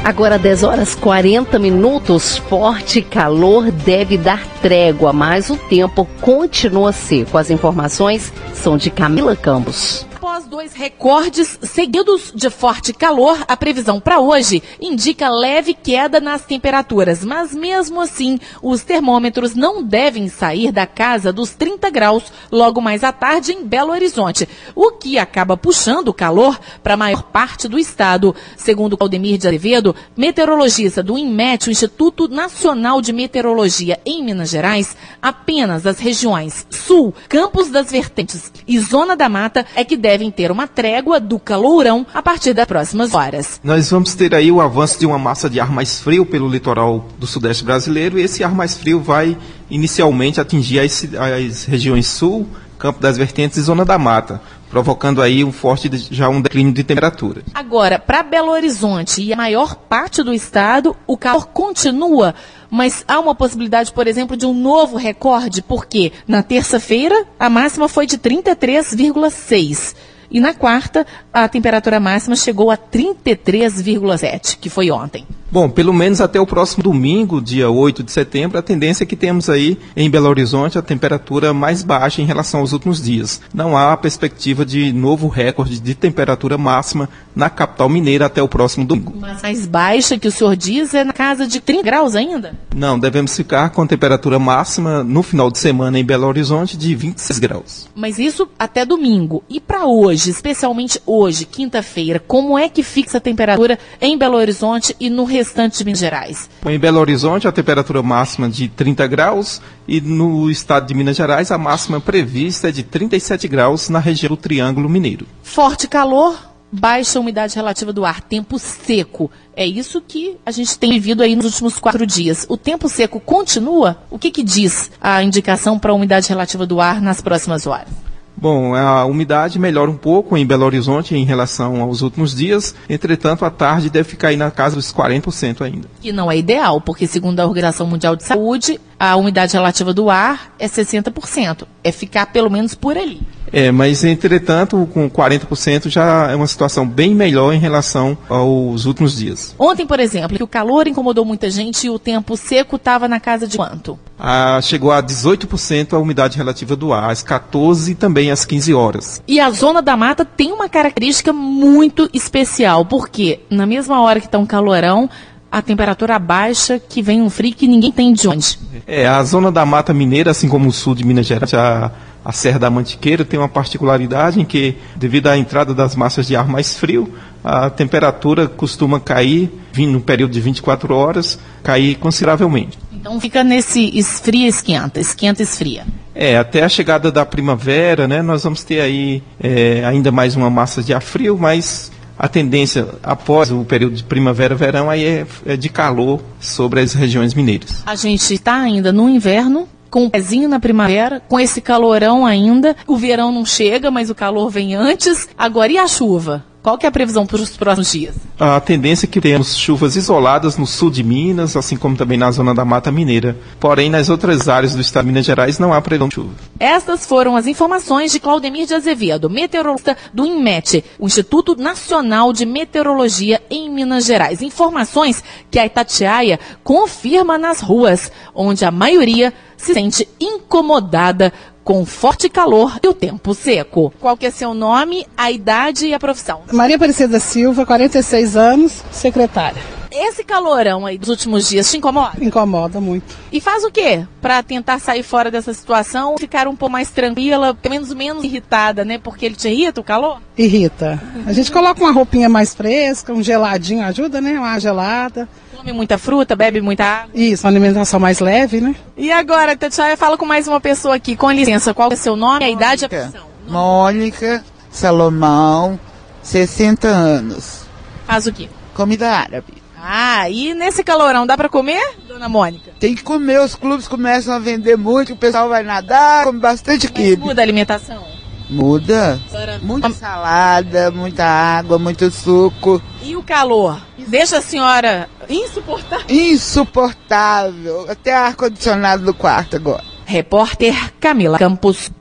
Agora 0.03 0.37
10 0.37 0.63
horas 0.63 0.93
40 0.95 1.57
minutos, 1.57 2.37
forte 2.37 3.01
calor 3.01 3.71
deve 3.71 4.17
dar 4.17 4.45
trégua, 4.61 5.13
mas 5.13 5.49
o 5.49 5.55
tempo 5.55 6.05
continua 6.19 6.91
seco. 6.91 7.37
As 7.37 7.49
informações 7.49 8.31
são 8.53 8.77
de 8.77 8.89
Camila 8.89 9.37
Campos. 9.37 10.05
Após 10.37 10.51
dois 10.51 10.73
recordes 10.73 11.57
seguidos 11.63 12.31
de 12.35 12.51
forte 12.51 12.93
calor, 12.93 13.43
a 13.47 13.57
previsão 13.57 13.99
para 13.99 14.19
hoje 14.19 14.61
indica 14.79 15.31
leve 15.31 15.73
queda 15.73 16.19
nas 16.19 16.45
temperaturas, 16.45 17.25
mas 17.25 17.55
mesmo 17.55 17.99
assim, 17.99 18.39
os 18.61 18.83
termômetros 18.83 19.55
não 19.55 19.81
devem 19.81 20.29
sair 20.29 20.71
da 20.71 20.85
casa 20.85 21.33
dos 21.33 21.55
30 21.55 21.89
graus 21.89 22.25
logo 22.51 22.79
mais 22.79 23.03
à 23.03 23.11
tarde 23.11 23.51
em 23.51 23.65
Belo 23.65 23.91
Horizonte, 23.91 24.47
o 24.75 24.91
que 24.91 25.17
acaba 25.17 25.57
puxando 25.57 26.09
o 26.09 26.13
calor 26.13 26.59
para 26.83 26.93
a 26.93 26.97
maior 26.97 27.23
parte 27.23 27.67
do 27.67 27.79
estado. 27.79 28.35
Segundo 28.55 28.95
Claudemir 28.95 29.39
de 29.39 29.47
Azevedo, 29.47 29.95
meteorologista 30.15 31.01
do 31.01 31.17
INMET, 31.17 31.67
o 31.67 31.71
Instituto 31.71 32.27
Nacional 32.27 33.01
de 33.01 33.11
Meteorologia 33.11 33.99
em 34.05 34.23
Minas 34.23 34.51
Gerais, 34.51 34.95
apenas 35.19 35.87
as 35.87 35.97
regiões 35.97 36.67
Sul, 36.69 37.11
Campos 37.27 37.71
das 37.71 37.89
Vertentes 37.89 38.51
e 38.67 38.79
Zona 38.79 39.15
da 39.15 39.27
Mata 39.27 39.65
é 39.75 39.83
que 39.83 39.97
devem 39.97 40.26
ter 40.31 40.51
uma 40.51 40.68
trégua 40.68 41.19
do 41.19 41.39
calourão 41.39 42.06
a 42.13 42.21
partir 42.21 42.53
das 42.53 42.65
próximas 42.65 43.13
horas. 43.13 43.59
Nós 43.63 43.89
vamos 43.89 44.15
ter 44.15 44.33
aí 44.33 44.51
o 44.51 44.62
avanço 44.62 45.00
de 45.00 45.06
uma 45.06 45.19
massa 45.19 45.50
de 45.50 45.59
ar 45.59 45.71
mais 45.71 46.00
frio 46.00 46.25
pelo 46.25 46.50
litoral 46.50 47.07
do 47.18 47.27
sudeste 47.27 47.63
brasileiro 47.63 48.19
e 48.19 48.24
esse 48.24 48.44
ar 48.44 48.53
mais 48.53 48.75
frio 48.75 49.00
vai 49.00 49.38
inicialmente 49.69 50.39
atingir 50.39 50.79
as, 50.79 51.06
as 51.15 51.65
regiões 51.65 52.07
sul, 52.07 52.47
Campo 52.77 53.00
das 53.00 53.18
Vertentes 53.18 53.57
e 53.57 53.62
Zona 53.62 53.83
da 53.83 53.97
Mata, 53.97 54.39
provocando 54.69 55.21
aí 55.21 55.44
um 55.44 55.51
forte 55.51 55.89
já 56.12 56.30
um 56.30 56.41
declínio 56.41 56.73
de 56.73 56.83
temperatura. 56.83 57.41
Agora, 57.53 57.97
para 57.97 58.23
Belo 58.23 58.51
Horizonte 58.51 59.21
e 59.21 59.33
a 59.33 59.38
maior 59.38 59.75
parte 59.75 60.21
do 60.21 60.33
estado, 60.33 60.95
o 61.07 61.18
calor 61.18 61.47
continua, 61.47 62.35
mas 62.69 63.03
há 63.07 63.19
uma 63.19 63.33
possibilidade, 63.33 63.91
por 63.91 64.07
exemplo, 64.07 64.38
de 64.38 64.45
um 64.45 64.53
novo 64.53 64.97
recorde, 64.97 65.62
porque 65.62 66.12
na 66.27 66.44
terça-feira 66.44 67.25
a 67.39 67.50
máxima 67.50 67.88
foi 67.88 68.06
de 68.06 68.18
33,6 68.18 69.95
e 70.29 70.39
na 70.39 70.53
quarta, 70.53 71.06
a 71.33 71.47
temperatura 71.47 72.00
máxima 72.00 72.35
chegou 72.35 72.69
a 72.69 72.77
33,7, 72.77 74.57
que 74.59 74.69
foi 74.69 74.91
ontem. 74.91 75.25
Bom, 75.50 75.69
pelo 75.69 75.94
menos 75.94 76.19
até 76.19 76.41
o 76.41 76.45
próximo 76.45 76.83
domingo, 76.83 77.41
dia 77.41 77.69
8 77.69 78.03
de 78.03 78.12
setembro, 78.12 78.57
a 78.57 78.62
tendência 78.62 79.03
é 79.03 79.07
que 79.07 79.15
temos 79.15 79.50
aí 79.50 79.77
em 79.95 80.09
Belo 80.09 80.27
Horizonte 80.27 80.77
a 80.77 80.81
temperatura 80.81 81.53
mais 81.53 81.83
baixa 81.83 82.21
em 82.21 82.25
relação 82.25 82.59
aos 82.59 82.74
últimos 82.74 83.01
dias. 83.01 83.39
Não 83.53 83.77
há 83.77 83.95
perspectiva 83.95 84.65
de 84.65 84.91
novo 84.91 85.29
recorde 85.29 85.79
de 85.79 85.95
temperatura 85.95 86.57
máxima 86.57 87.07
na 87.33 87.50
capital 87.50 87.88
mineira 87.88 88.25
até 88.25 88.44
o 88.44 88.47
próximo 88.50 88.85
domingo. 88.85 89.13
Mas 89.18 89.41
mais 89.41 89.65
baixa 89.65 90.19
que 90.19 90.27
o 90.27 90.31
senhor 90.31 90.56
diz 90.57 90.94
é 90.94 91.06
na 91.06 91.13
casa 91.17 91.47
de 91.47 91.59
30 91.59 91.81
graus 91.81 92.15
ainda? 92.15 92.53
Não, 92.75 92.99
devemos 92.99 93.35
ficar 93.35 93.71
com 93.71 93.81
a 93.81 93.87
temperatura 93.87 94.37
máxima 94.37 95.03
no 95.03 95.23
final 95.23 95.49
de 95.49 95.57
semana 95.57 95.97
em 95.97 96.05
Belo 96.05 96.27
Horizonte 96.27 96.77
de 96.77 96.93
26 96.93 97.39
graus. 97.39 97.89
Mas 97.95 98.19
isso 98.19 98.47
até 98.59 98.85
domingo. 98.85 99.43
E 99.49 99.59
para 99.59 99.87
hoje, 99.87 100.29
especialmente 100.29 101.01
hoje, 101.07 101.45
quinta-feira, 101.45 102.19
como 102.19 102.56
é 102.56 102.69
que 102.69 102.83
fixa 102.83 103.18
a 103.18 103.21
temperatura 103.21 103.80
em 103.99 104.15
Belo 104.15 104.37
Horizonte 104.37 104.95
e 104.99 105.09
no 105.09 105.23
restante 105.23 105.80
de 105.80 105.85
Minas 105.85 105.99
Gerais? 105.99 106.47
Em 106.63 106.77
Belo 106.77 106.99
Horizonte, 106.99 107.47
a 107.47 107.51
temperatura 107.51 108.03
máxima 108.03 108.47
de 108.47 108.68
30 108.68 109.07
graus 109.07 109.59
e 109.87 109.99
no 109.99 110.51
estado 110.51 110.85
de 110.85 110.94
Minas 110.94 111.18
Gerais, 111.18 111.49
a 111.49 111.57
máxima 111.57 111.99
prevista 111.99 112.69
é 112.69 112.71
de 112.71 112.83
37 112.83 113.47
graus 113.47 113.89
na 113.89 113.97
região 113.97 114.30
do 114.30 114.37
Triângulo 114.37 114.87
Mineiro. 114.87 115.25
Forte 115.42 115.87
calor, 115.87 116.37
baixa 116.71 117.19
umidade 117.19 117.56
relativa 117.56 117.94
do 117.94 118.06
ar, 118.06 118.21
tempo 118.21 118.59
seco. 118.59 119.31
É 119.56 119.66
isso 119.66 120.02
que 120.02 120.38
a 120.45 120.52
gente 120.52 120.78
tem 120.78 120.92
vivido 120.92 121.24
aí 121.24 121.36
nos 121.36 121.45
últimos 121.45 121.80
quatro 121.80 122.06
dias. 122.06 122.45
O 122.50 122.57
tempo 122.57 122.88
seco 122.90 123.19
continua? 123.19 123.97
O 124.09 124.19
que, 124.19 124.31
que 124.31 124.44
diz 124.44 124.92
a 125.02 125.24
indicação 125.24 125.80
para 125.80 125.92
a 125.92 125.95
umidade 125.95 126.30
relativa 126.30 126.66
do 126.66 126.80
ar 126.80 127.02
nas 127.02 127.21
próximas 127.21 127.66
horas? 127.66 128.07
Bom, 128.40 128.76
a 128.76 129.04
umidade 129.04 129.57
melhora 129.57 129.90
um 129.90 129.97
pouco 129.97 130.38
em 130.38 130.45
Belo 130.45 130.64
Horizonte 130.64 131.16
em 131.16 131.26
relação 131.26 131.81
aos 131.81 132.04
últimos 132.04 132.36
dias, 132.36 132.76
entretanto, 132.88 133.44
a 133.44 133.50
tarde 133.50 133.90
deve 133.90 134.07
ficar 134.07 134.28
aí 134.28 134.38
na 134.38 134.52
casa 134.52 134.76
dos 134.76 134.94
40% 134.94 135.62
ainda. 135.62 135.90
Que 136.00 136.12
não 136.12 136.31
é 136.31 136.38
ideal, 136.38 136.80
porque 136.80 137.07
segundo 137.07 137.40
a 137.40 137.47
Organização 137.47 137.88
Mundial 137.88 138.16
de 138.16 138.24
Saúde, 138.24 138.80
a 138.99 139.16
umidade 139.16 139.54
relativa 139.54 139.94
do 139.94 140.09
ar 140.09 140.54
é 140.57 140.68
60%. 140.68 141.63
É 141.83 141.92
ficar 141.92 142.27
pelo 142.27 142.49
menos 142.49 142.75
por 142.75 142.97
ali. 142.97 143.21
É, 143.51 143.71
mas 143.71 144.04
entretanto, 144.04 144.87
com 144.94 145.09
40% 145.09 145.89
já 145.89 146.30
é 146.30 146.35
uma 146.35 146.47
situação 146.47 146.85
bem 146.85 147.16
melhor 147.16 147.54
em 147.54 147.59
relação 147.59 148.18
aos 148.30 148.85
últimos 148.85 149.18
dias. 149.18 149.56
Ontem, 149.57 149.85
por 149.85 149.99
exemplo, 149.99 150.35
que 150.35 150.44
o 150.44 150.47
calor 150.47 150.87
incomodou 150.87 151.23
muita 151.23 151.49
gente 151.49 151.87
e 151.87 151.89
o 151.89 151.97
tempo 151.97 152.35
seco 152.35 152.75
estava 152.75 153.07
na 153.07 153.19
casa 153.19 153.47
de 153.47 153.56
quanto? 153.56 153.97
Ah, 154.19 154.59
chegou 154.61 154.92
a 154.92 155.01
18% 155.01 155.94
a 155.94 155.99
umidade 155.99 156.37
relativa 156.37 156.75
do 156.75 156.92
ar, 156.92 157.09
às 157.09 157.23
14 157.23 157.92
e 157.92 157.95
também 157.95 158.31
às 158.31 158.44
15 158.44 158.73
horas. 158.73 159.21
E 159.27 159.39
a 159.39 159.49
zona 159.49 159.81
da 159.81 159.95
mata 159.95 160.25
tem 160.25 160.51
uma 160.51 160.68
característica 160.68 161.31
muito 161.31 162.09
especial, 162.13 162.83
porque 162.85 163.39
na 163.49 163.66
mesma 163.66 164.01
hora 164.01 164.19
que 164.19 164.25
está 164.25 164.37
um 164.37 164.45
calorão, 164.45 165.09
a 165.57 165.61
temperatura 165.61 166.18
baixa, 166.19 166.80
que 166.80 167.02
vem 167.02 167.21
um 167.21 167.30
frio 167.30 167.54
que 167.54 167.68
ninguém 167.68 167.92
tem 167.92 168.14
de 168.14 168.28
onde. 168.28 168.59
É, 168.85 169.07
a 169.07 169.23
zona 169.23 169.52
da 169.52 169.66
Mata 169.66 169.94
Mineira, 169.94 170.31
assim 170.31 170.47
como 170.47 170.68
o 170.69 170.71
sul 170.71 170.95
de 170.95 171.04
Minas 171.04 171.26
Gerais, 171.26 171.54
a, 171.54 171.92
a 172.23 172.31
Serra 172.31 172.59
da 172.59 172.69
Mantiqueira 172.69 173.23
tem 173.23 173.40
uma 173.40 173.49
particularidade 173.49 174.40
em 174.40 174.45
que, 174.45 174.76
devido 174.95 175.28
à 175.28 175.37
entrada 175.37 175.73
das 175.73 175.95
massas 175.95 176.28
de 176.28 176.35
ar 176.35 176.47
mais 176.47 176.78
frio, 176.78 177.11
a 177.44 177.69
temperatura 177.69 178.47
costuma 178.47 178.99
cair, 178.99 179.49
no 179.78 180.02
período 180.02 180.31
de 180.31 180.42
24 180.42 180.94
horas, 180.94 181.40
cair 181.64 181.95
consideravelmente. 181.95 182.78
Então 182.92 183.19
fica 183.21 183.44
nesse 183.44 183.97
esfria, 183.97 184.47
esquenta, 184.47 184.99
esquenta, 184.99 185.42
esfria. 185.42 185.85
É, 186.14 186.37
até 186.37 186.64
a 186.64 186.69
chegada 186.69 187.11
da 187.11 187.26
primavera, 187.26 188.07
né, 188.07 188.21
nós 188.21 188.44
vamos 188.44 188.64
ter 188.64 188.81
aí 188.81 189.21
é, 189.40 189.85
ainda 189.85 190.11
mais 190.11 190.35
uma 190.35 190.49
massa 190.49 190.81
de 190.81 190.94
ar 190.94 191.02
frio, 191.02 191.37
mas 191.40 191.92
a 192.18 192.28
tendência 192.28 192.88
após 193.04 193.52
o 193.52 193.64
período 193.64 193.95
de 193.95 194.04
primavera-verão 194.04 194.90
aí 194.90 195.06
é, 195.06 195.28
é, 195.45 195.57
de 195.57 195.69
calor 195.69 196.21
sobre 196.40 196.81
as 196.81 196.94
regiões 196.94 197.33
mineiras. 197.33 197.83
A 197.86 197.95
gente 197.95 198.33
está 198.33 198.56
ainda 198.56 198.92
no 198.92 199.07
inverno, 199.09 199.68
com 199.90 200.06
o 200.06 200.09
pezinho 200.09 200.50
na 200.50 200.59
primavera, 200.59 201.21
com 201.28 201.40
esse 201.40 201.62
calorão 201.62 202.26
ainda. 202.26 202.76
O 202.86 202.97
verão 202.97 203.31
não 203.31 203.45
chega, 203.45 203.90
mas 203.90 204.09
o 204.09 204.16
calor 204.16 204.50
vem 204.50 204.76
antes. 204.76 205.30
Agora, 205.38 205.71
e 205.71 205.78
a 205.78 205.88
chuva? 205.88 206.44
Qual 206.68 206.78
que 206.78 206.86
é 206.86 206.90
a 206.90 206.92
previsão 206.92 207.26
para 207.26 207.38
os 207.38 207.56
próximos 207.56 207.90
dias? 207.94 208.14
A 208.38 208.59
tendência 208.59 209.06
é 209.06 209.09
que 209.09 209.21
temos 209.21 209.56
chuvas 209.56 209.95
isoladas 209.95 210.57
no 210.57 210.68
sul 210.68 210.92
de 210.92 211.02
Minas, 211.02 211.56
assim 211.56 211.78
como 211.78 211.95
também 211.95 212.18
na 212.18 212.30
zona 212.30 212.54
da 212.54 212.66
Mata 212.66 212.92
Mineira. 212.92 213.38
Porém, 213.57 213.90
nas 213.90 214.09
outras 214.09 214.50
áreas 214.50 214.76
do 214.76 214.81
estado 214.81 215.06
de 215.06 215.14
Minas 215.14 215.26
Gerais 215.26 215.59
não 215.59 215.74
há 215.74 215.80
previsão 215.80 216.09
de 216.09 216.16
chuva. 216.16 216.33
Estas 216.59 217.06
foram 217.06 217.38
as 217.38 217.47
informações 217.47 218.12
de 218.12 218.19
Claudemir 218.19 218.68
de 218.68 218.74
Azevedo, 218.74 219.30
meteorologista 219.30 219.95
do 220.14 220.26
INMET, 220.26 220.83
o 221.00 221.06
Instituto 221.06 221.56
Nacional 221.56 222.33
de 222.33 222.45
Meteorologia 222.45 223.42
em 223.50 223.71
Minas 223.71 224.04
Gerais. 224.04 224.42
Informações 224.42 225.24
que 225.50 225.57
a 225.57 225.66
Itatiaia 225.66 226.38
confirma 226.66 227.38
nas 227.38 227.62
ruas, 227.62 228.12
onde 228.36 228.66
a 228.66 228.71
maioria 228.71 229.33
se 229.56 229.74
sente 229.74 230.07
incomodada 230.19 231.31
com 231.68 231.86
forte 231.86 232.30
calor 232.30 232.80
e 232.81 232.88
o 232.88 232.94
tempo 232.94 233.33
seco. 233.33 233.94
Qual 234.00 234.16
que 234.16 234.26
é 234.26 234.31
seu 234.31 234.54
nome, 234.54 235.06
a 235.18 235.30
idade 235.30 235.88
e 235.88 235.94
a 235.94 236.00
profissão? 236.00 236.44
Maria 236.54 236.78
Aparecida 236.78 237.19
Silva, 237.19 237.66
46 237.66 238.38
anos, 238.38 238.81
secretária. 238.90 239.62
Esse 239.92 240.24
calorão 240.24 240.86
aí 240.86 240.97
dos 240.97 241.09
últimos 241.09 241.50
dias 241.50 241.69
te 241.69 241.76
incomoda? 241.76 242.24
Incomoda 242.24 242.80
muito. 242.80 243.14
E 243.33 243.42
faz 243.42 243.66
o 243.66 243.71
quê 243.71 244.07
para 244.21 244.42
tentar 244.42 244.80
sair 244.80 245.04
fora 245.04 245.30
dessa 245.30 245.54
situação, 245.54 246.18
ficar 246.18 246.47
um 246.47 246.56
pouco 246.56 246.71
mais 246.71 246.90
tranquila, 246.90 247.54
pelo 247.54 247.74
menos 247.74 247.94
menos 247.94 248.24
irritada, 248.24 248.86
né? 248.86 248.97
Porque 248.97 249.26
ele 249.26 249.36
te 249.36 249.50
irrita 249.50 249.81
o 249.81 249.83
calor? 249.83 250.21
Irrita. 250.38 251.02
A 251.26 251.33
gente 251.33 251.52
coloca 251.52 251.81
uma 251.81 251.92
roupinha 251.92 252.30
mais 252.30 252.56
fresca, 252.56 253.12
um 253.12 253.21
geladinho 253.21 253.83
ajuda, 253.83 254.21
né? 254.21 254.40
Uma 254.40 254.57
gelada. 254.57 255.28
Come 255.57 255.73
muita 255.73 255.97
fruta, 255.97 256.35
bebe 256.35 256.61
muita 256.61 256.83
água. 256.83 257.11
Isso, 257.16 257.45
uma 257.45 257.52
alimentação 257.52 257.99
mais 257.99 258.19
leve, 258.19 258.61
né? 258.61 258.76
E 258.95 259.11
agora, 259.11 259.57
Tatiana, 259.57 259.97
fala 259.97 260.16
com 260.16 260.26
mais 260.26 260.47
uma 260.47 260.61
pessoa 260.61 260.95
aqui. 260.95 261.16
Com 261.16 261.31
licença, 261.31 261.73
qual 261.73 261.92
é 261.92 261.95
seu 261.95 262.16
nome, 262.16 262.45
a 262.45 262.49
idade 262.49 262.83
e 262.83 262.85
a 262.85 262.90
profissão? 262.90 263.26
Mônica 263.47 264.44
Salomão, 264.69 265.80
60 266.21 266.87
anos. 266.87 267.61
Faz 268.06 268.28
o 268.28 268.31
quê? 268.31 268.47
Comida 268.76 269.09
árabe. 269.09 269.54
Ah, 269.81 270.30
e 270.30 270.54
nesse 270.54 270.83
calorão 270.83 271.26
dá 271.26 271.35
para 271.35 271.49
comer, 271.49 271.81
dona 272.07 272.30
Mônica? 272.30 272.71
Tem 272.80 272.94
que 272.94 273.04
comer, 273.04 273.40
os 273.42 273.56
clubes 273.56 273.87
começam 273.87 274.33
a 274.33 274.40
vender 274.40 274.76
muito, 274.76 275.14
o 275.14 275.18
pessoal 275.18 275.49
vai 275.49 275.64
nadar, 275.64 276.26
come 276.26 276.40
bastante 276.40 276.92
quibe. 276.92 277.21
Muda 277.21 277.42
a 277.42 277.44
alimentação? 277.44 278.04
Muda. 278.49 279.19
Muita 279.61 279.89
salada, 279.92 280.89
muita 280.92 281.25
água, 281.25 281.77
muito 281.77 282.09
suco. 282.09 282.81
E 283.04 283.16
o 283.16 283.23
calor? 283.23 283.80
Deixa 284.07 284.37
a 284.37 284.42
senhora 284.42 285.09
insuportável? 285.30 286.06
Insuportável. 286.09 287.85
Até 287.89 288.16
ar-condicionado 288.16 289.04
no 289.04 289.13
quarto 289.13 289.57
agora. 289.57 289.83
Repórter 290.06 290.94
Camila 290.99 291.37
Campos. 291.37 291.92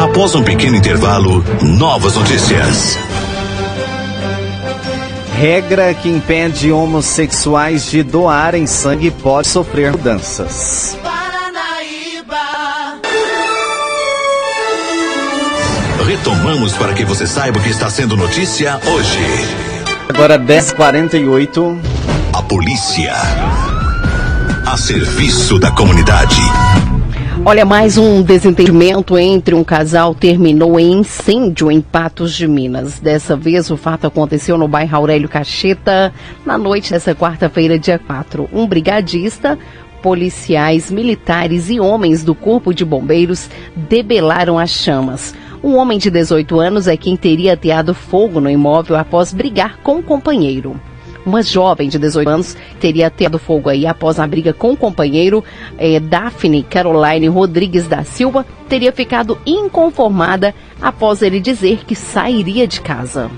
Após 0.00 0.34
um 0.34 0.42
pequeno 0.42 0.76
intervalo, 0.76 1.42
novas 1.62 2.14
notícias. 2.16 2.98
Regra 5.40 5.94
que 5.94 6.06
impede 6.06 6.70
homossexuais 6.70 7.90
de 7.90 8.02
doarem 8.02 8.66
sangue 8.66 9.10
pode 9.10 9.48
sofrer 9.48 9.90
mudanças. 9.90 10.98
Retomamos 16.06 16.74
para 16.74 16.92
que 16.92 17.06
você 17.06 17.26
saiba 17.26 17.58
o 17.58 17.62
que 17.62 17.70
está 17.70 17.88
sendo 17.88 18.18
notícia 18.18 18.78
hoje. 18.84 19.18
Agora 20.10 20.38
10h48. 20.38 21.80
A 22.34 22.42
polícia. 22.42 23.14
A 24.66 24.76
serviço 24.76 25.58
da 25.58 25.70
comunidade. 25.70 26.42
Olha, 27.42 27.64
mais 27.64 27.96
um 27.96 28.22
desentendimento 28.22 29.16
entre 29.16 29.54
um 29.54 29.64
casal 29.64 30.14
terminou 30.14 30.78
em 30.78 30.92
incêndio 30.92 31.70
em 31.70 31.80
Patos 31.80 32.34
de 32.34 32.46
Minas. 32.46 33.00
Dessa 33.00 33.34
vez, 33.34 33.70
o 33.70 33.78
fato 33.78 34.06
aconteceu 34.06 34.58
no 34.58 34.68
bairro 34.68 34.94
Aurélio 34.94 35.28
Cacheta, 35.28 36.12
na 36.44 36.58
noite 36.58 36.90
dessa 36.92 37.14
quarta-feira, 37.14 37.78
dia 37.78 37.98
4. 37.98 38.46
Um 38.52 38.66
brigadista, 38.66 39.58
policiais, 40.02 40.90
militares 40.90 41.70
e 41.70 41.80
homens 41.80 42.22
do 42.22 42.34
Corpo 42.34 42.74
de 42.74 42.84
Bombeiros 42.84 43.48
debelaram 43.74 44.58
as 44.58 44.70
chamas. 44.70 45.34
Um 45.64 45.76
homem 45.76 45.98
de 45.98 46.10
18 46.10 46.60
anos 46.60 46.86
é 46.86 46.96
quem 46.96 47.16
teria 47.16 47.54
ateado 47.54 47.94
fogo 47.94 48.38
no 48.38 48.50
imóvel 48.50 48.96
após 48.96 49.32
brigar 49.32 49.78
com 49.82 49.98
o 49.98 50.02
companheiro. 50.02 50.78
Uma 51.30 51.44
jovem 51.44 51.88
de 51.88 51.96
18 51.96 52.28
anos 52.28 52.56
teria 52.80 53.06
ateado 53.06 53.38
fogo 53.38 53.68
aí 53.68 53.86
após 53.86 54.18
a 54.18 54.26
briga 54.26 54.52
com 54.52 54.72
o 54.72 54.76
companheiro. 54.76 55.44
Eh, 55.78 56.00
Daphne 56.00 56.64
Caroline 56.64 57.28
Rodrigues 57.28 57.86
da 57.86 58.02
Silva 58.02 58.44
teria 58.68 58.90
ficado 58.90 59.38
inconformada 59.46 60.52
após 60.82 61.22
ele 61.22 61.38
dizer 61.38 61.84
que 61.86 61.94
sairia 61.94 62.66
de 62.66 62.80
casa. 62.80 63.30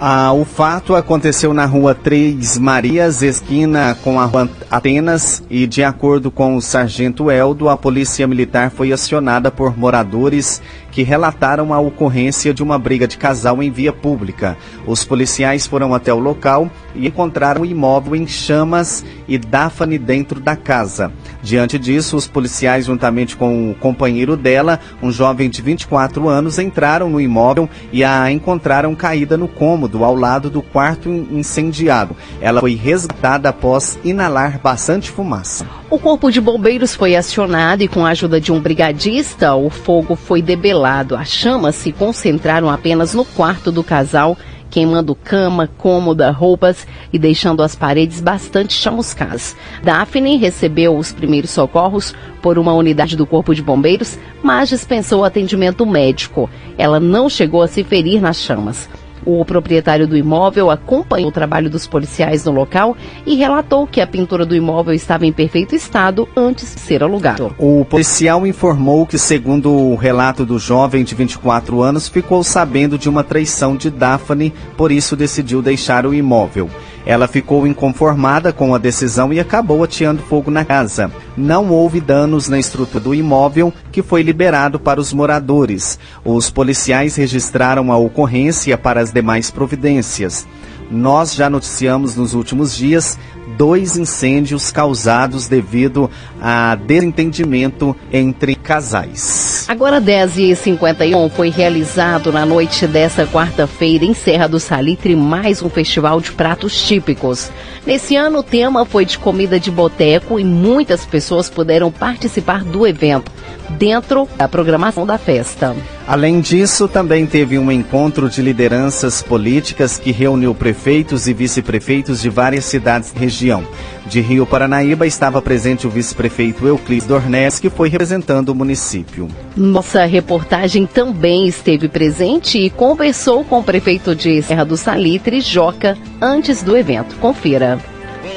Ah, 0.00 0.32
o 0.32 0.44
fato 0.44 0.94
aconteceu 0.94 1.52
na 1.52 1.66
rua 1.66 1.96
Três 1.96 2.58
Marias, 2.58 3.22
esquina 3.22 3.96
com 4.04 4.20
a 4.20 4.24
rua 4.24 4.48
Atenas, 4.70 5.42
e 5.50 5.66
de 5.66 5.82
acordo 5.82 6.30
com 6.30 6.56
o 6.56 6.62
sargento 6.62 7.28
Eldo, 7.30 7.68
a 7.68 7.76
polícia 7.76 8.26
militar 8.26 8.70
foi 8.70 8.92
acionada 8.92 9.50
por 9.50 9.76
moradores 9.76 10.60
que 10.94 11.02
relataram 11.02 11.74
a 11.74 11.80
ocorrência 11.80 12.54
de 12.54 12.62
uma 12.62 12.78
briga 12.78 13.08
de 13.08 13.18
casal 13.18 13.60
em 13.60 13.68
via 13.68 13.92
pública. 13.92 14.56
Os 14.86 15.04
policiais 15.04 15.66
foram 15.66 15.92
até 15.92 16.14
o 16.14 16.20
local 16.20 16.70
e 16.94 17.08
encontraram 17.08 17.62
o 17.62 17.66
imóvel 17.66 18.14
em 18.14 18.28
chamas 18.28 19.04
e 19.26 19.36
Daphne 19.36 19.98
dentro 19.98 20.38
da 20.38 20.54
casa. 20.54 21.12
Diante 21.42 21.80
disso, 21.80 22.16
os 22.16 22.28
policiais, 22.28 22.86
juntamente 22.86 23.36
com 23.36 23.72
o 23.72 23.74
companheiro 23.74 24.36
dela, 24.36 24.78
um 25.02 25.10
jovem 25.10 25.50
de 25.50 25.60
24 25.60 26.28
anos, 26.28 26.60
entraram 26.60 27.10
no 27.10 27.20
imóvel 27.20 27.68
e 27.92 28.04
a 28.04 28.30
encontraram 28.30 28.94
caída 28.94 29.36
no 29.36 29.48
cômodo 29.48 30.04
ao 30.04 30.14
lado 30.14 30.48
do 30.48 30.62
quarto 30.62 31.08
incendiado. 31.08 32.14
Ela 32.40 32.60
foi 32.60 32.76
resgatada 32.76 33.48
após 33.48 33.98
inalar 34.04 34.60
bastante 34.62 35.10
fumaça. 35.10 35.66
O 35.90 35.98
corpo 35.98 36.30
de 36.30 36.40
bombeiros 36.40 36.94
foi 36.94 37.16
acionado 37.16 37.82
e, 37.82 37.88
com 37.88 38.06
a 38.06 38.10
ajuda 38.10 38.40
de 38.40 38.52
um 38.52 38.60
brigadista, 38.60 39.54
o 39.54 39.68
fogo 39.68 40.14
foi 40.14 40.40
debelado. 40.40 40.83
As 40.84 41.30
chamas 41.30 41.76
se 41.76 41.92
concentraram 41.92 42.68
apenas 42.68 43.14
no 43.14 43.24
quarto 43.24 43.72
do 43.72 43.82
casal, 43.82 44.36
queimando 44.68 45.14
cama, 45.14 45.66
cômoda, 45.78 46.30
roupas 46.30 46.86
e 47.10 47.18
deixando 47.18 47.62
as 47.62 47.74
paredes 47.74 48.20
bastante 48.20 48.74
chamuscadas. 48.74 49.56
Daphne 49.82 50.36
recebeu 50.36 50.94
os 50.96 51.10
primeiros 51.10 51.50
socorros 51.50 52.14
por 52.42 52.58
uma 52.58 52.74
unidade 52.74 53.16
do 53.16 53.24
Corpo 53.24 53.54
de 53.54 53.62
Bombeiros, 53.62 54.18
mas 54.42 54.68
dispensou 54.68 55.24
atendimento 55.24 55.86
médico. 55.86 56.50
Ela 56.76 57.00
não 57.00 57.30
chegou 57.30 57.62
a 57.62 57.68
se 57.68 57.82
ferir 57.82 58.20
nas 58.20 58.36
chamas. 58.36 58.88
O 59.26 59.44
proprietário 59.44 60.06
do 60.06 60.16
imóvel 60.16 60.70
acompanhou 60.70 61.28
o 61.28 61.32
trabalho 61.32 61.70
dos 61.70 61.86
policiais 61.86 62.44
no 62.44 62.52
local 62.52 62.96
e 63.24 63.34
relatou 63.34 63.86
que 63.86 64.00
a 64.00 64.06
pintura 64.06 64.44
do 64.44 64.54
imóvel 64.54 64.94
estava 64.94 65.26
em 65.26 65.32
perfeito 65.32 65.74
estado 65.74 66.28
antes 66.36 66.74
de 66.74 66.80
ser 66.80 67.02
alugado. 67.02 67.54
O 67.58 67.84
policial 67.84 68.46
informou 68.46 69.06
que, 69.06 69.18
segundo 69.18 69.72
o 69.72 69.94
relato 69.96 70.44
do 70.44 70.58
jovem 70.58 71.04
de 71.04 71.14
24 71.14 71.82
anos, 71.82 72.08
ficou 72.08 72.44
sabendo 72.44 72.98
de 72.98 73.08
uma 73.08 73.24
traição 73.24 73.76
de 73.76 73.90
Daphne, 73.90 74.52
por 74.76 74.92
isso 74.92 75.16
decidiu 75.16 75.62
deixar 75.62 76.06
o 76.06 76.14
imóvel. 76.14 76.68
Ela 77.06 77.28
ficou 77.28 77.66
inconformada 77.66 78.52
com 78.52 78.74
a 78.74 78.78
decisão 78.78 79.32
e 79.32 79.38
acabou 79.38 79.84
ateando 79.84 80.22
fogo 80.22 80.50
na 80.50 80.64
casa. 80.64 81.10
Não 81.36 81.70
houve 81.70 82.00
danos 82.00 82.48
na 82.48 82.58
estrutura 82.58 83.04
do 83.04 83.14
imóvel, 83.14 83.72
que 83.92 84.02
foi 84.02 84.22
liberado 84.22 84.80
para 84.80 85.00
os 85.00 85.12
moradores. 85.12 85.98
Os 86.24 86.48
policiais 86.48 87.16
registraram 87.16 87.92
a 87.92 87.96
ocorrência 87.96 88.78
para 88.78 89.00
as 89.00 89.12
demais 89.12 89.50
providências. 89.50 90.46
Nós 90.90 91.34
já 91.34 91.48
noticiamos 91.50 92.14
nos 92.16 92.34
últimos 92.34 92.76
dias 92.76 93.18
dois 93.56 93.96
incêndios 93.96 94.70
causados 94.70 95.48
devido 95.48 96.10
a 96.40 96.74
desentendimento 96.74 97.96
entre 98.12 98.54
casais. 98.54 99.64
Agora 99.68 100.00
10h51 100.00 101.30
foi 101.30 101.50
realizado 101.50 102.32
na 102.32 102.44
noite 102.44 102.86
desta 102.86 103.26
quarta-feira 103.26 104.04
em 104.04 104.14
Serra 104.14 104.46
do 104.46 104.60
Salitre 104.60 105.16
mais 105.16 105.62
um 105.62 105.70
festival 105.70 106.20
de 106.20 106.32
pratos 106.32 106.82
típicos. 106.86 107.50
Nesse 107.86 108.16
ano 108.16 108.38
o 108.38 108.42
tema 108.42 108.84
foi 108.84 109.04
de 109.04 109.18
comida 109.18 109.58
de 109.58 109.70
boteco 109.70 110.38
e 110.38 110.44
muitas 110.44 111.04
pessoas 111.04 111.48
puderam 111.48 111.90
participar 111.90 112.64
do 112.64 112.86
evento. 112.86 113.33
Dentro 113.70 114.28
da 114.36 114.48
programação 114.48 115.06
da 115.06 115.18
festa. 115.18 115.74
Além 116.06 116.40
disso, 116.40 116.86
também 116.86 117.26
teve 117.26 117.58
um 117.58 117.72
encontro 117.72 118.28
de 118.28 118.42
lideranças 118.42 119.22
políticas 119.22 119.98
que 119.98 120.12
reuniu 120.12 120.54
prefeitos 120.54 121.26
e 121.26 121.32
vice-prefeitos 121.32 122.20
de 122.20 122.28
várias 122.28 122.66
cidades 122.66 123.10
da 123.12 123.20
região. 123.20 123.66
De 124.06 124.20
Rio 124.20 124.44
Paranaíba 124.44 125.06
estava 125.06 125.40
presente 125.40 125.86
o 125.86 125.90
vice-prefeito 125.90 126.66
Euclides 126.66 127.06
Dornelles, 127.06 127.58
que 127.58 127.70
foi 127.70 127.88
representando 127.88 128.50
o 128.50 128.54
município. 128.54 129.28
Nossa 129.56 130.04
reportagem 130.04 130.86
também 130.86 131.46
esteve 131.46 131.88
presente 131.88 132.58
e 132.58 132.68
conversou 132.68 133.42
com 133.42 133.60
o 133.60 133.64
prefeito 133.64 134.14
de 134.14 134.42
Serra 134.42 134.64
do 134.64 134.76
Salitre, 134.76 135.40
Joca, 135.40 135.96
antes 136.20 136.62
do 136.62 136.76
evento. 136.76 137.16
Confira. 137.16 137.78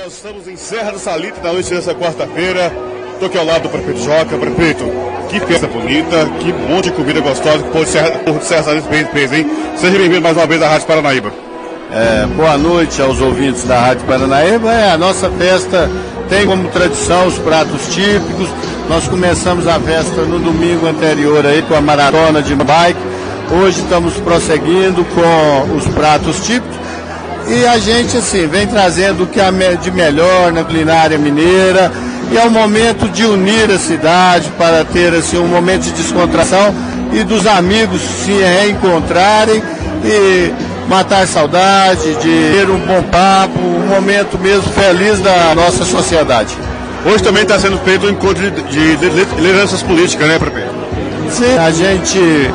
Nós 0.04 0.14
estamos 0.14 0.48
em 0.48 0.56
Serra 0.56 0.92
do 0.92 1.00
Salitre 1.00 1.42
na 1.44 1.52
noite 1.52 1.70
dessa 1.70 1.94
quarta-feira. 1.94 2.72
Estou 3.18 3.30
aqui 3.30 3.38
ao 3.40 3.46
lado 3.46 3.64
do 3.64 3.70
prefeito 3.70 4.00
Joca. 4.00 4.38
Prefeito, 4.38 4.84
que 5.28 5.40
festa 5.40 5.66
bonita, 5.66 6.30
que 6.40 6.54
monte 6.54 6.84
de 6.84 6.92
comida 6.92 7.20
gostosa 7.20 7.64
que 7.64 7.70
o 7.70 7.72
povo 7.72 7.84
de 7.84 7.90
Serra, 7.90 8.12
povo 8.20 8.40
fez, 9.12 9.34
hein? 9.34 9.52
Seja 9.76 9.98
bem-vindo 9.98 10.22
mais 10.22 10.38
uma 10.38 10.46
vez 10.46 10.62
à 10.62 10.70
Rádio 10.70 10.86
Paranaíba. 10.86 11.34
É, 11.92 12.28
boa 12.28 12.56
noite 12.60 13.02
aos 13.02 13.20
ouvintes 13.20 13.64
da 13.64 13.80
Rádio 13.80 14.06
Paranaíba. 14.06 14.72
É, 14.72 14.92
a 14.92 15.00
nossa 15.00 15.32
festa 15.32 15.90
tem 16.30 16.46
como 16.46 16.70
tradição 16.70 17.26
os 17.26 17.40
pratos 17.40 17.88
típicos. 17.88 18.50
Nós 18.88 19.08
começamos 19.08 19.68
a 19.68 19.80
festa 19.80 20.22
no 20.22 20.38
domingo 20.38 20.86
anterior 20.86 21.44
aí 21.44 21.64
com 21.64 21.74
a 21.74 21.82
maratona 21.82 22.44
de 22.44 22.54
bike. 22.54 23.00
Hoje 23.52 23.80
estamos 23.80 24.14
prosseguindo 24.18 25.04
com 25.04 25.76
os 25.76 25.88
pratos 25.88 26.40
típicos. 26.46 26.78
E 27.48 27.66
a 27.66 27.80
gente, 27.80 28.16
assim, 28.16 28.46
vem 28.46 28.68
trazendo 28.68 29.24
o 29.24 29.28
que 29.28 29.42
há 29.42 29.50
de 29.82 29.90
melhor 29.90 30.52
na 30.52 30.64
culinária 30.64 31.18
mineira. 31.18 31.92
E 32.32 32.38
é 32.38 32.44
um 32.44 32.50
momento 32.50 33.08
de 33.10 33.26
unir 33.26 33.72
a 33.72 33.78
cidade 33.78 34.52
para 34.58 34.84
ter, 34.84 35.14
assim, 35.14 35.38
um 35.38 35.48
momento 35.48 35.84
de 35.84 35.92
descontração 35.92 36.74
e 37.14 37.24
dos 37.24 37.48
amigos 37.48 38.02
se 38.02 38.32
reencontrarem 38.32 39.64
e 40.04 40.52
matar 40.90 41.28
saudade, 41.28 42.16
de 42.16 42.52
ter 42.54 42.70
um 42.70 42.80
bom 42.80 43.02
papo, 43.04 43.60
um 43.60 43.88
momento 43.88 44.38
mesmo 44.38 44.72
feliz 44.74 45.20
da 45.20 45.54
nossa 45.56 45.86
sociedade. 45.86 46.58
Hoje 47.06 47.24
também 47.24 47.44
está 47.44 47.60
sendo 47.60 47.78
feito 47.80 48.06
um 48.06 48.10
encontro 48.10 48.50
de, 48.52 48.62
de 48.62 48.96
lideranças 49.40 49.82
políticas, 49.82 50.28
né, 50.28 50.40
prefeito? 50.40 50.76
Sim, 51.30 51.58
a 51.58 51.72
gente 51.72 52.52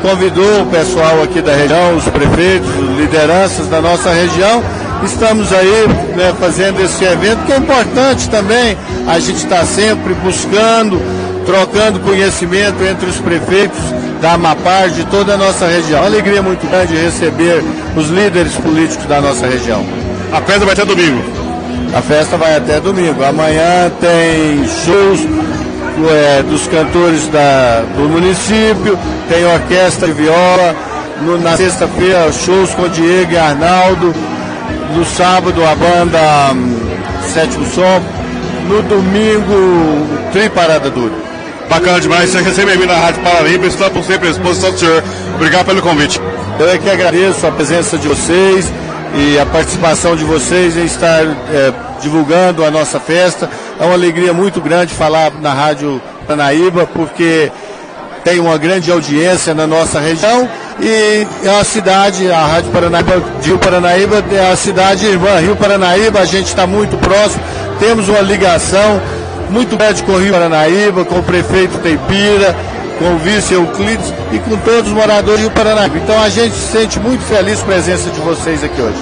convidou 0.00 0.62
o 0.62 0.66
pessoal 0.66 1.22
aqui 1.22 1.42
da 1.42 1.54
região, 1.54 1.96
os 1.96 2.04
prefeitos, 2.04 2.68
lideranças 2.98 3.66
da 3.66 3.80
nossa 3.80 4.10
região. 4.10 4.62
Estamos 5.04 5.52
aí 5.52 5.88
né, 6.16 6.34
fazendo 6.38 6.80
esse 6.82 7.04
evento, 7.04 7.44
que 7.46 7.52
é 7.52 7.56
importante 7.56 8.28
também. 8.28 8.76
A 9.06 9.18
gente 9.18 9.38
está 9.38 9.64
sempre 9.64 10.14
buscando, 10.14 11.00
trocando 11.46 12.00
conhecimento 12.00 12.82
entre 12.84 13.08
os 13.08 13.16
prefeitos 13.16 13.78
da 14.20 14.34
Amapar, 14.34 14.90
de 14.90 15.04
toda 15.06 15.34
a 15.34 15.36
nossa 15.36 15.66
região. 15.66 16.00
Uma 16.00 16.06
alegria 16.06 16.42
muito 16.42 16.68
grande 16.68 16.94
receber 16.94 17.64
os 17.96 18.08
líderes 18.08 18.52
políticos 18.54 19.06
da 19.06 19.20
nossa 19.20 19.46
região. 19.46 19.84
A 20.32 20.40
festa 20.42 20.64
vai 20.64 20.74
até 20.74 20.84
domingo. 20.84 21.22
A 21.94 22.02
festa 22.02 22.36
vai 22.36 22.56
até 22.56 22.78
domingo. 22.80 23.24
Amanhã 23.24 23.90
tem 24.00 24.66
shows 24.84 25.20
é, 26.08 26.42
dos 26.42 26.66
cantores 26.66 27.26
da, 27.28 27.82
do 27.96 28.08
município, 28.08 28.98
tem 29.28 29.44
orquestra 29.44 30.06
de 30.06 30.12
viola. 30.14 30.76
No, 31.22 31.38
na 31.38 31.54
sexta-feira, 31.54 32.32
shows 32.32 32.74
com 32.74 32.88
Diego 32.88 33.32
e 33.32 33.36
Arnaldo. 33.36 34.14
No 34.94 35.04
sábado, 35.04 35.64
a 35.64 35.74
banda 35.74 36.52
hum, 36.52 36.76
Sétimo 37.32 37.64
Som. 37.66 38.02
No 38.68 38.82
domingo, 38.82 40.06
Tri 40.32 40.48
Parada 40.48 40.90
Dura. 40.90 41.14
Bacana 41.68 42.00
demais, 42.00 42.30
seja 42.30 42.52
sempre 42.52 42.72
bem-vindo 42.72 42.92
à 42.92 42.96
Rádio 42.96 43.22
Paranaíba, 43.22 43.66
estamos 43.66 44.04
sempre 44.04 44.28
à 44.28 44.30
disposição 44.32 44.72
do 44.72 44.78
senhor. 44.78 45.02
Obrigado 45.36 45.66
pelo 45.66 45.80
convite. 45.80 46.20
Eu 46.58 46.68
é 46.68 46.78
que 46.78 46.90
agradeço 46.90 47.46
a 47.46 47.52
presença 47.52 47.96
de 47.96 48.08
vocês 48.08 48.70
e 49.14 49.38
a 49.38 49.46
participação 49.46 50.16
de 50.16 50.24
vocês 50.24 50.76
em 50.76 50.84
estar 50.84 51.22
é, 51.22 51.72
divulgando 52.00 52.64
a 52.64 52.70
nossa 52.70 52.98
festa. 52.98 53.48
É 53.78 53.84
uma 53.84 53.94
alegria 53.94 54.32
muito 54.32 54.60
grande 54.60 54.92
falar 54.92 55.32
na 55.40 55.52
Rádio 55.52 56.02
Paranaíba, 56.26 56.86
porque 56.86 57.50
tem 58.24 58.40
uma 58.40 58.58
grande 58.58 58.90
audiência 58.90 59.54
na 59.54 59.66
nossa 59.66 60.00
região 60.00 60.48
e 60.82 61.26
é 61.44 61.50
uma 61.50 61.64
cidade, 61.64 62.30
a 62.30 62.46
Rádio 62.46 62.70
Paranaíba 62.70 63.22
Rio 63.42 63.58
Paranaíba 63.58 64.24
é 64.32 64.50
a 64.50 64.56
cidade 64.56 65.06
irmã 65.06 65.38
Rio 65.38 65.56
Paranaíba, 65.56 66.20
a 66.20 66.24
gente 66.24 66.46
está 66.46 66.66
muito 66.66 66.96
próximo, 66.98 67.42
temos 67.78 68.08
uma 68.08 68.20
ligação 68.20 69.00
muito 69.50 69.76
grande 69.76 70.02
com 70.02 70.12
o 70.12 70.18
Rio 70.18 70.32
Paranaíba, 70.32 71.04
com 71.04 71.18
o 71.18 71.22
prefeito 71.22 71.78
Teipira, 71.78 72.54
com 72.98 73.14
o 73.14 73.18
vice 73.18 73.54
Euclides 73.54 74.12
e 74.32 74.38
com 74.38 74.56
todos 74.58 74.88
os 74.88 74.92
moradores 74.92 75.40
do 75.40 75.46
Rio 75.46 75.50
Paranaíba. 75.50 75.98
Então 75.98 76.20
a 76.22 76.28
gente 76.28 76.54
se 76.54 76.72
sente 76.72 77.00
muito 77.00 77.22
feliz 77.24 77.58
com 77.58 77.70
a 77.70 77.74
presença 77.74 78.10
de 78.10 78.20
vocês 78.20 78.62
aqui 78.62 78.80
hoje. 78.80 78.98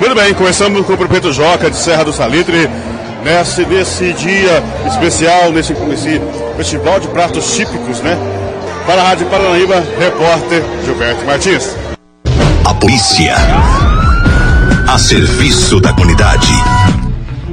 Muito 0.00 0.14
bem, 0.14 0.32
começamos 0.34 0.86
com 0.86 0.92
o 0.92 0.96
prefeito 0.96 1.32
Joca 1.32 1.70
de 1.70 1.76
Serra 1.76 2.04
do 2.04 2.12
Salitre, 2.12 2.68
nesse, 3.24 3.64
nesse 3.66 4.12
dia 4.12 4.62
especial, 4.86 5.50
nesse, 5.52 5.72
nesse 5.74 6.20
festival 6.56 7.00
de 7.00 7.08
pratos 7.08 7.54
típicos, 7.54 8.00
né? 8.00 8.16
Para 8.88 9.02
a 9.02 9.08
Rádio 9.08 9.26
Paranaíba, 9.26 9.84
repórter 9.98 10.64
Gilberto 10.82 11.22
Martins. 11.26 11.76
A 12.64 12.72
polícia. 12.72 13.34
A 14.88 14.98
serviço 14.98 15.78
da 15.78 15.92
comunidade. 15.92 16.48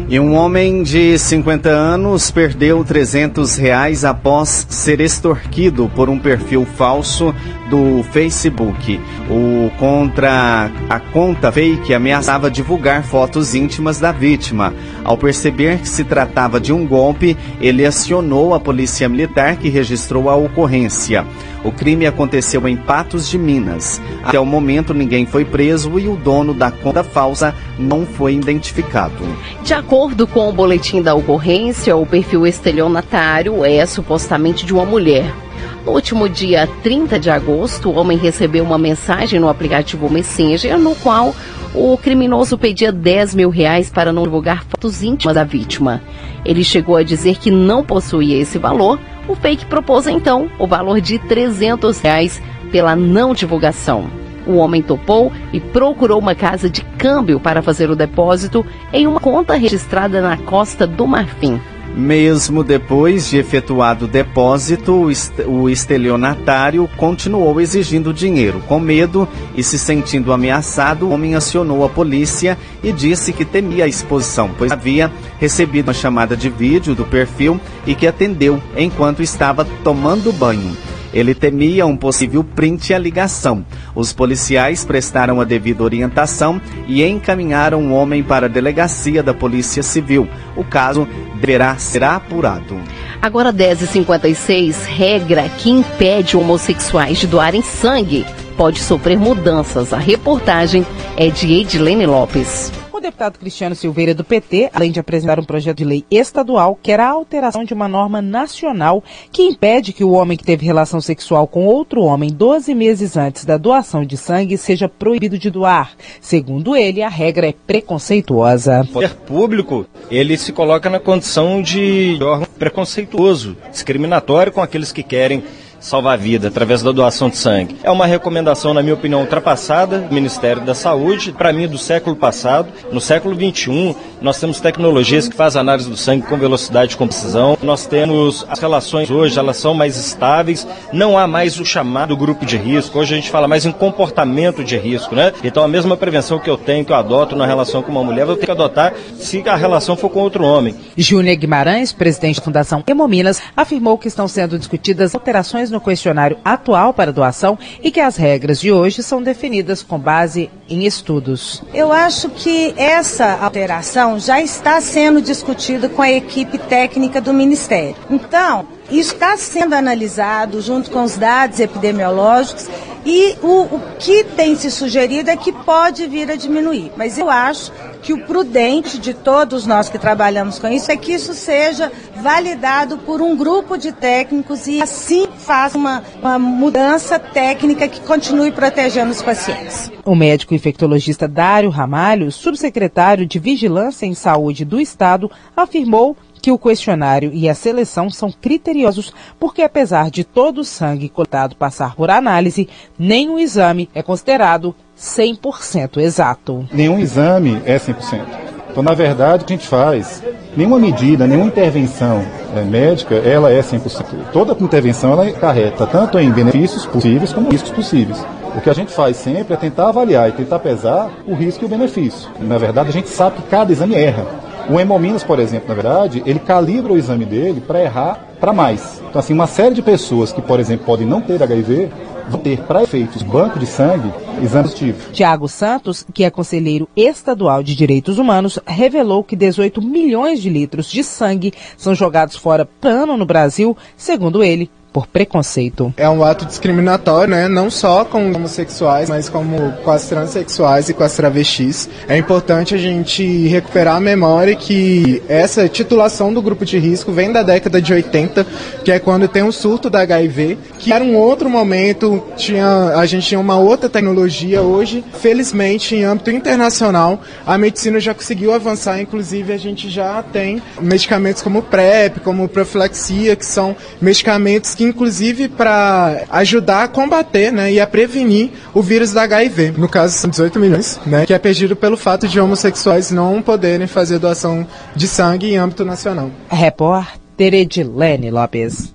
E 0.07 0.17
um 0.17 0.33
homem 0.33 0.81
de 0.81 1.19
50 1.19 1.67
anos 1.67 2.31
perdeu 2.31 2.85
300 2.85 3.57
reais 3.57 4.05
após 4.05 4.65
ser 4.69 5.01
extorquido 5.01 5.91
por 5.93 6.07
um 6.07 6.17
perfil 6.17 6.65
falso 6.65 7.35
do 7.69 8.03
Facebook. 8.11 8.99
O 9.29 9.71
contra 9.77 10.71
a 10.89 10.99
conta 10.99 11.51
fake 11.51 11.93
ameaçava 11.93 12.49
divulgar 12.49 13.03
fotos 13.03 13.55
íntimas 13.55 13.99
da 13.99 14.11
vítima. 14.11 14.73
Ao 15.03 15.17
perceber 15.17 15.79
que 15.79 15.89
se 15.89 16.03
tratava 16.03 16.59
de 16.59 16.71
um 16.73 16.85
golpe, 16.85 17.37
ele 17.59 17.85
acionou 17.85 18.53
a 18.53 18.59
polícia 18.59 19.07
militar 19.09 19.57
que 19.57 19.69
registrou 19.69 20.29
a 20.29 20.35
ocorrência. 20.35 21.25
O 21.63 21.71
crime 21.71 22.05
aconteceu 22.05 22.67
em 22.67 22.77
Patos 22.77 23.27
de 23.27 23.37
Minas. 23.39 23.99
Até 24.23 24.39
o 24.39 24.45
momento 24.45 24.93
ninguém 24.93 25.25
foi 25.25 25.43
preso 25.43 25.99
e 25.99 26.07
o 26.07 26.15
dono 26.15 26.53
da 26.53 26.69
conta 26.69 27.03
falsa 27.03 27.55
não 27.79 28.05
foi 28.05 28.35
identificado. 28.35 29.23
De 29.63 29.73
acordo 29.73 30.27
com 30.27 30.47
o 30.47 30.53
boletim 30.53 31.01
da 31.01 31.15
ocorrência, 31.15 31.95
o 31.95 32.05
perfil 32.05 32.45
estelionatário 32.45 33.65
é 33.65 33.83
supostamente 33.85 34.65
de 34.65 34.73
uma 34.73 34.85
mulher. 34.85 35.44
No 35.85 35.91
último 35.91 36.27
dia 36.27 36.67
30 36.81 37.19
de 37.19 37.29
agosto, 37.29 37.91
o 37.91 37.95
homem 37.95 38.17
recebeu 38.17 38.63
uma 38.63 38.77
mensagem 38.77 39.39
no 39.39 39.47
aplicativo 39.47 40.09
Messenger, 40.09 40.79
no 40.79 40.95
qual 40.95 41.33
o 41.75 41.95
criminoso 41.95 42.57
pedia 42.57 42.91
10 42.91 43.35
mil 43.35 43.51
reais 43.51 43.91
para 43.91 44.11
não 44.11 44.23
divulgar 44.23 44.65
fotos 44.65 45.03
íntimas 45.03 45.35
da 45.35 45.43
vítima. 45.43 46.01
Ele 46.43 46.63
chegou 46.63 46.95
a 46.95 47.03
dizer 47.03 47.37
que 47.37 47.51
não 47.51 47.83
possuía 47.83 48.41
esse 48.41 48.57
valor. 48.57 48.99
O 49.27 49.35
fake 49.35 49.67
propôs 49.67 50.07
então 50.07 50.49
o 50.57 50.65
valor 50.65 50.99
de 50.99 51.19
300 51.19 52.01
reais 52.01 52.41
pela 52.71 52.95
não 52.95 53.35
divulgação. 53.35 54.09
O 54.47 54.55
homem 54.55 54.81
topou 54.81 55.31
e 55.53 55.59
procurou 55.59 56.17
uma 56.17 56.33
casa 56.33 56.67
de 56.67 56.81
câmbio 56.97 57.39
para 57.39 57.61
fazer 57.61 57.91
o 57.91 57.95
depósito 57.95 58.65
em 58.91 59.05
uma 59.05 59.19
conta 59.19 59.53
registrada 59.53 60.19
na 60.19 60.35
Costa 60.35 60.87
do 60.87 61.05
Marfim. 61.05 61.61
Mesmo 61.95 62.61
depois 62.61 63.29
de 63.29 63.37
efetuado 63.37 64.03
o 64.03 64.07
depósito, 64.07 65.09
o 65.47 65.69
estelionatário 65.69 66.89
continuou 66.97 67.61
exigindo 67.61 68.13
dinheiro. 68.13 68.61
Com 68.67 68.81
medo 68.81 69.25
e 69.55 69.63
se 69.63 69.79
sentindo 69.79 70.33
ameaçado, 70.33 71.07
o 71.07 71.11
homem 71.11 71.35
acionou 71.35 71.85
a 71.85 71.89
polícia 71.89 72.57
e 72.83 72.91
disse 72.91 73.31
que 73.31 73.45
temia 73.45 73.85
a 73.85 73.87
exposição, 73.87 74.51
pois 74.57 74.73
havia 74.73 75.09
recebido 75.39 75.87
uma 75.87 75.93
chamada 75.93 76.35
de 76.35 76.49
vídeo 76.49 76.93
do 76.93 77.05
perfil 77.05 77.61
e 77.87 77.95
que 77.95 78.05
atendeu 78.05 78.61
enquanto 78.75 79.23
estava 79.23 79.63
tomando 79.81 80.33
banho. 80.33 80.75
Ele 81.15 81.33
temia 81.33 81.85
um 81.85 81.95
possível 81.95 82.43
print 82.43 82.93
à 82.93 82.99
ligação. 82.99 83.65
Os 83.95 84.11
policiais 84.11 84.83
prestaram 84.83 85.39
a 85.39 85.45
devida 85.45 85.81
orientação 85.81 86.61
e 86.85 87.01
encaminharam 87.03 87.87
o 87.87 87.93
homem 87.93 88.21
para 88.21 88.47
a 88.47 88.49
delegacia 88.49 89.23
da 89.23 89.33
Polícia 89.33 89.81
Civil. 89.81 90.27
O 90.57 90.63
caso 90.63 91.07
deverá 91.39 91.77
ser 91.77 92.03
apurado. 92.03 92.77
Agora 93.21 93.53
10h56, 93.53 94.85
regra 94.85 95.47
que 95.57 95.69
impede 95.69 96.35
homossexuais 96.35 97.17
de 97.17 97.27
doarem 97.27 97.61
sangue 97.61 98.25
pode 98.57 98.79
sofrer 98.79 99.17
mudanças. 99.17 99.93
A 99.93 99.97
reportagem 99.97 100.85
é 101.15 101.29
de 101.29 101.51
Edilene 101.53 102.05
Lopes. 102.05 102.71
Deputado 103.05 103.37
Cristiano 103.37 103.75
Silveira 103.75 104.15
do 104.15 104.23
PT, 104.23 104.71
além 104.73 104.91
de 104.91 104.99
apresentar 104.99 105.39
um 105.39 105.43
projeto 105.43 105.77
de 105.77 105.85
lei 105.85 106.03
estadual, 106.09 106.77
quer 106.81 106.99
a 106.99 107.07
alteração 107.07 107.63
de 107.63 107.73
uma 107.73 107.87
norma 107.87 108.19
nacional 108.19 109.03
que 109.31 109.43
impede 109.43 109.93
que 109.93 110.03
o 110.03 110.11
homem 110.11 110.35
que 110.35 110.43
teve 110.43 110.65
relação 110.65 110.99
sexual 110.99 111.45
com 111.45 111.65
outro 111.65 112.01
homem 112.01 112.31
12 112.31 112.73
meses 112.73 113.15
antes 113.15 113.45
da 113.45 113.57
doação 113.57 114.03
de 114.03 114.17
sangue 114.17 114.57
seja 114.57 114.89
proibido 114.89 115.37
de 115.37 115.51
doar. 115.51 115.91
Segundo 116.19 116.75
ele, 116.75 117.03
a 117.03 117.09
regra 117.09 117.47
é 117.47 117.53
preconceituosa. 117.53 118.81
O 118.81 118.87
poder 118.87 119.13
público, 119.13 119.85
ele 120.09 120.35
se 120.35 120.51
coloca 120.51 120.89
na 120.89 120.99
condição 120.99 121.61
de 121.61 122.17
órgão 122.21 122.47
preconceituoso, 122.57 123.55
discriminatório 123.71 124.51
com 124.51 124.61
aqueles 124.61 124.91
que 124.91 125.03
querem 125.03 125.43
salvar 125.85 126.13
a 126.15 126.17
vida 126.17 126.47
através 126.47 126.81
da 126.81 126.91
doação 126.91 127.29
de 127.29 127.37
sangue. 127.37 127.77
É 127.83 127.91
uma 127.91 128.07
recomendação, 128.07 128.73
na 128.73 128.81
minha 128.81 128.95
opinião, 128.95 129.21
ultrapassada 129.21 129.99
do 129.99 130.13
Ministério 130.13 130.63
da 130.63 130.73
Saúde, 130.73 131.31
para 131.31 131.53
mim, 131.53 131.67
do 131.67 131.77
século 131.77 132.15
passado. 132.15 132.69
No 132.91 132.99
século 132.99 133.35
XXI, 133.35 133.95
nós 134.25 134.39
temos 134.39 134.59
tecnologias 134.59 135.27
que 135.27 135.35
fazem 135.35 135.61
análise 135.61 135.87
do 135.87 135.95
sangue 135.95 136.25
com 136.25 136.35
velocidade 136.35 136.95
e 136.95 136.97
com 136.97 137.07
precisão. 137.07 137.55
Nós 137.61 137.85
temos 137.85 138.43
as 138.49 138.57
relações 138.57 139.11
hoje, 139.11 139.37
elas 139.37 139.55
são 139.55 139.75
mais 139.75 139.95
estáveis. 139.97 140.67
Não 140.91 141.15
há 141.15 141.27
mais 141.27 141.59
o 141.59 141.63
chamado 141.63 142.17
grupo 142.17 142.43
de 142.43 142.57
risco. 142.57 142.97
Hoje 142.97 143.13
a 143.13 143.17
gente 143.17 143.29
fala 143.29 143.47
mais 143.47 143.67
em 143.67 143.71
comportamento 143.71 144.63
de 144.63 144.77
risco, 144.77 145.13
né? 145.13 145.31
Então 145.43 145.63
a 145.63 145.67
mesma 145.67 145.95
prevenção 145.95 146.39
que 146.39 146.49
eu 146.49 146.57
tenho, 146.57 146.83
que 146.83 146.91
eu 146.91 146.95
adoto 146.95 147.35
na 147.35 147.45
relação 147.45 147.83
com 147.83 147.91
uma 147.91 148.03
mulher, 148.03 148.21
eu 148.27 148.33
tenho 148.33 148.47
que 148.47 148.51
adotar 148.51 148.95
se 149.19 149.47
a 149.47 149.55
relação 149.55 149.95
for 149.95 150.09
com 150.09 150.21
outro 150.21 150.43
homem. 150.43 150.73
Júnior 150.97 151.35
Guimarães, 151.35 151.93
presidente 151.93 152.37
da 152.37 152.45
Fundação 152.45 152.83
Hemominas, 152.87 153.39
afirmou 153.55 153.95
que 153.95 154.07
estão 154.07 154.27
sendo 154.27 154.57
discutidas 154.57 155.13
alterações 155.13 155.69
no 155.69 155.79
questionário 155.79 156.37
atual 156.43 156.95
para 156.95 157.13
doação 157.13 157.59
e 157.79 157.91
que 157.91 157.99
as 157.99 158.17
regras 158.17 158.59
de 158.59 158.71
hoje 158.71 159.03
são 159.03 159.21
definidas 159.21 159.83
com 159.83 159.99
base 159.99 160.49
em 160.67 160.83
estudos. 160.83 161.61
Eu 161.71 161.91
acho 161.91 162.27
que 162.29 162.73
essa 162.75 163.37
alteração 163.39 164.14
já 164.19 164.41
está 164.41 164.79
sendo 164.81 165.21
discutida 165.21 165.89
com 165.89 166.01
a 166.01 166.11
equipe 166.11 166.57
técnica 166.57 167.19
do 167.21 167.33
Ministério. 167.33 167.95
Então, 168.09 168.67
está 168.89 169.37
sendo 169.37 169.73
analisado 169.73 170.61
junto 170.61 170.91
com 170.91 171.03
os 171.03 171.17
dados 171.17 171.59
epidemiológicos 171.59 172.67
e 173.05 173.35
o, 173.43 173.75
o, 173.75 173.81
que 173.99 174.23
tem 174.23 174.55
se 174.55 174.71
sugerido 174.71 175.29
é 175.29 175.37
que 175.37 175.51
pode 175.51 176.07
vir 176.07 176.31
a 176.31 176.35
diminuir. 176.35 176.91
Mas 176.97 177.19
eu 177.19 177.29
acho 177.29 177.71
que 178.01 178.11
o 178.13 178.25
prudente 178.25 178.97
de 178.97 179.13
todos 179.13 179.67
nós 179.67 179.89
que 179.89 179.99
trabalhamos 179.99 180.57
com 180.57 180.67
isso 180.67 180.91
é 180.91 180.97
que 180.97 181.13
isso 181.13 181.33
seja 181.33 181.91
validado 182.17 182.97
por 182.99 183.21
um 183.21 183.35
grupo 183.35 183.77
de 183.77 183.91
técnicos 183.91 184.65
e 184.65 184.81
assim 184.81 185.27
faça 185.37 185.77
uma, 185.77 186.03
uma 186.19 186.39
mudança 186.39 187.19
técnica 187.19 187.87
que 187.87 188.01
continue 188.01 188.51
protegendo 188.51 189.11
os 189.11 189.21
pacientes. 189.21 189.91
O 190.03 190.15
médico 190.15 190.55
infectologista 190.55 191.27
Dário 191.27 191.69
Ramalho, 191.69 192.31
subsecretário 192.31 193.25
de 193.25 193.37
Vigilância 193.37 194.07
em 194.07 194.15
Saúde 194.15 194.65
do 194.65 194.79
Estado, 194.79 195.29
afirmou 195.55 196.17
que 196.45 196.51
o 196.51 196.59
questionário 196.59 197.31
e 197.33 197.49
a 197.49 197.55
seleção 197.55 198.07
são 198.07 198.31
criteriosos 198.31 199.11
porque, 199.39 199.63
apesar 199.63 200.11
de 200.11 200.23
todo 200.23 200.59
o 200.59 200.63
sangue 200.63 201.09
coletado 201.09 201.55
passar 201.55 201.95
por 201.95 202.11
análise, 202.11 202.69
nenhum 202.99 203.39
exame 203.39 203.89
é 203.95 204.03
considerado 204.03 204.75
100% 204.95 205.97
exato. 205.97 206.69
Nenhum 206.71 206.99
exame 206.99 207.59
é 207.65 207.79
100%. 207.79 208.21
Então, 208.69 208.83
na 208.83 208.93
verdade, 208.93 209.41
o 209.41 209.47
que 209.47 209.53
a 209.53 209.57
gente 209.57 209.67
faz, 209.67 210.21
nenhuma 210.55 210.77
medida, 210.77 211.25
nenhuma 211.25 211.47
intervenção 211.47 212.23
é, 212.55 212.61
médica, 212.61 213.15
ela 213.15 213.51
é 213.51 213.61
100%. 213.61 214.05
Toda 214.31 214.55
intervenção 214.63 215.13
ela 215.13 215.31
carreta 215.31 215.87
tanto 215.87 216.19
em 216.19 216.29
benefícios 216.29 216.85
possíveis 216.85 217.33
como 217.33 217.49
riscos 217.49 217.71
possíveis. 217.71 218.23
O 218.55 218.61
que 218.61 218.69
a 218.69 218.73
gente 218.73 218.93
faz 218.93 219.17
sempre 219.17 219.55
é 219.55 219.57
tentar 219.57 219.89
avaliar 219.89 220.29
e 220.29 220.33
tentar 220.33 220.59
pesar 220.59 221.09
o 221.25 221.33
risco 221.33 221.63
e 221.63 221.65
o 221.65 221.69
benefício. 221.69 222.29
Na 222.39 222.59
verdade, 222.59 222.89
a 222.89 222.93
gente 222.93 223.09
sabe 223.09 223.37
que 223.37 223.49
cada 223.49 223.71
exame 223.71 223.95
erra. 223.95 224.45
O 224.67 224.79
Hemominas, 224.79 225.23
por 225.23 225.39
exemplo, 225.39 225.69
na 225.69 225.75
verdade, 225.75 226.23
ele 226.25 226.39
calibra 226.39 226.93
o 226.93 226.97
exame 226.97 227.23
dele 227.23 227.61
para 227.61 227.83
errar 227.83 228.19
para 228.39 228.51
mais. 228.51 229.01
Então, 229.07 229.19
assim, 229.19 229.33
uma 229.33 229.45
série 229.47 229.75
de 229.75 229.81
pessoas 229.81 230.31
que, 230.31 230.41
por 230.41 230.59
exemplo, 230.59 230.85
podem 230.85 231.05
não 231.05 231.21
ter 231.21 231.41
HIV, 231.41 231.91
vão 232.27 232.39
ter, 232.39 232.61
para 232.61 232.83
efeitos 232.83 233.21
banco 233.21 233.59
de 233.59 233.67
sangue, 233.67 234.11
exame 234.41 234.63
positivo. 234.63 235.11
Tiago 235.11 235.47
Santos, 235.47 236.05
que 236.11 236.23
é 236.23 236.31
conselheiro 236.31 236.89
estadual 236.95 237.61
de 237.61 237.75
direitos 237.75 238.17
humanos, 238.17 238.59
revelou 238.65 239.23
que 239.23 239.35
18 239.35 239.81
milhões 239.81 240.41
de 240.41 240.49
litros 240.49 240.89
de 240.89 241.03
sangue 241.03 241.53
são 241.77 241.93
jogados 241.93 242.35
fora 242.35 242.65
plano 242.65 243.15
no 243.15 243.25
Brasil, 243.25 243.77
segundo 243.95 244.43
ele, 244.43 244.69
por 244.95 245.07
preconceito. 245.07 245.93
É 245.97 246.09
um 246.09 246.23
ato 246.23 246.45
discriminatório, 246.45 247.31
né? 247.31 247.49
Não 247.49 247.69
só 247.69 248.05
com 248.05 248.31
homossexuais, 248.31 249.09
mas 249.09 249.27
como 249.27 249.73
com 249.83 249.91
as 249.91 250.07
transexuais 250.07 250.87
e 250.87 250.93
com 250.93 251.03
as 251.03 251.13
travestis. 251.13 251.89
É 252.07 252.17
importante 252.17 252.73
a 252.73 252.77
gente 252.77 253.45
recuperar 253.49 253.97
a 253.97 253.99
memória 253.99 254.55
que 254.55 255.21
essa 255.27 255.67
titulação 255.67 256.33
do 256.33 256.41
grupo 256.41 256.63
de 256.63 256.77
risco 256.79 257.11
vem 257.11 257.29
da 257.29 257.43
década 257.43 257.81
de 257.81 257.91
80, 257.91 258.47
que 258.85 258.91
é 258.93 258.97
quando 258.97 259.27
tem 259.27 259.43
o 259.43 259.51
surto 259.51 259.89
da 259.89 259.99
HIV, 259.99 260.57
que 260.79 260.93
era 260.93 261.03
um 261.03 261.17
outro 261.17 261.49
momento, 261.49 262.23
tinha, 262.37 262.93
a 262.95 263.05
gente 263.05 263.27
tinha 263.27 263.39
uma 263.39 263.57
outra 263.57 263.89
tecnologia. 263.89 264.61
Hoje, 264.61 265.03
felizmente, 265.19 265.93
em 265.93 266.05
âmbito 266.05 266.31
internacional, 266.31 267.19
a 267.45 267.57
medicina 267.57 267.99
já 267.99 268.13
conseguiu 268.13 268.53
avançar, 268.53 269.01
inclusive 269.01 269.51
a 269.51 269.57
gente 269.57 269.89
já 269.89 270.23
tem 270.23 270.61
medicamentos 270.79 271.41
como 271.41 271.61
PrEP, 271.61 272.21
como 272.21 272.47
profilaxia, 272.47 273.35
que 273.35 273.45
são 273.45 273.75
medicamentos 273.99 274.73
que 274.73 274.84
inclusive 274.85 275.47
para 275.47 276.23
ajudar 276.31 276.83
a 276.83 276.87
combater 276.87 277.51
né, 277.51 277.73
e 277.73 277.79
a 277.79 277.87
prevenir 277.87 278.51
o 278.73 278.81
vírus 278.81 279.11
da 279.11 279.23
HIV. 279.23 279.73
No 279.77 279.89
caso, 279.89 280.17
são 280.17 280.29
18 280.29 280.59
milhões, 280.59 280.99
né, 281.05 281.25
que 281.25 281.33
é 281.33 281.39
perdido 281.39 281.75
pelo 281.75 281.97
fato 281.97 282.27
de 282.27 282.39
homossexuais 282.39 283.11
não 283.11 283.41
poderem 283.41 283.87
fazer 283.87 284.19
doação 284.19 284.65
de 284.95 285.07
sangue 285.07 285.53
em 285.53 285.57
âmbito 285.57 285.83
nacional. 285.83 286.31
Repórter 286.49 287.53
Edilene 287.53 288.31
Lopes. 288.31 288.91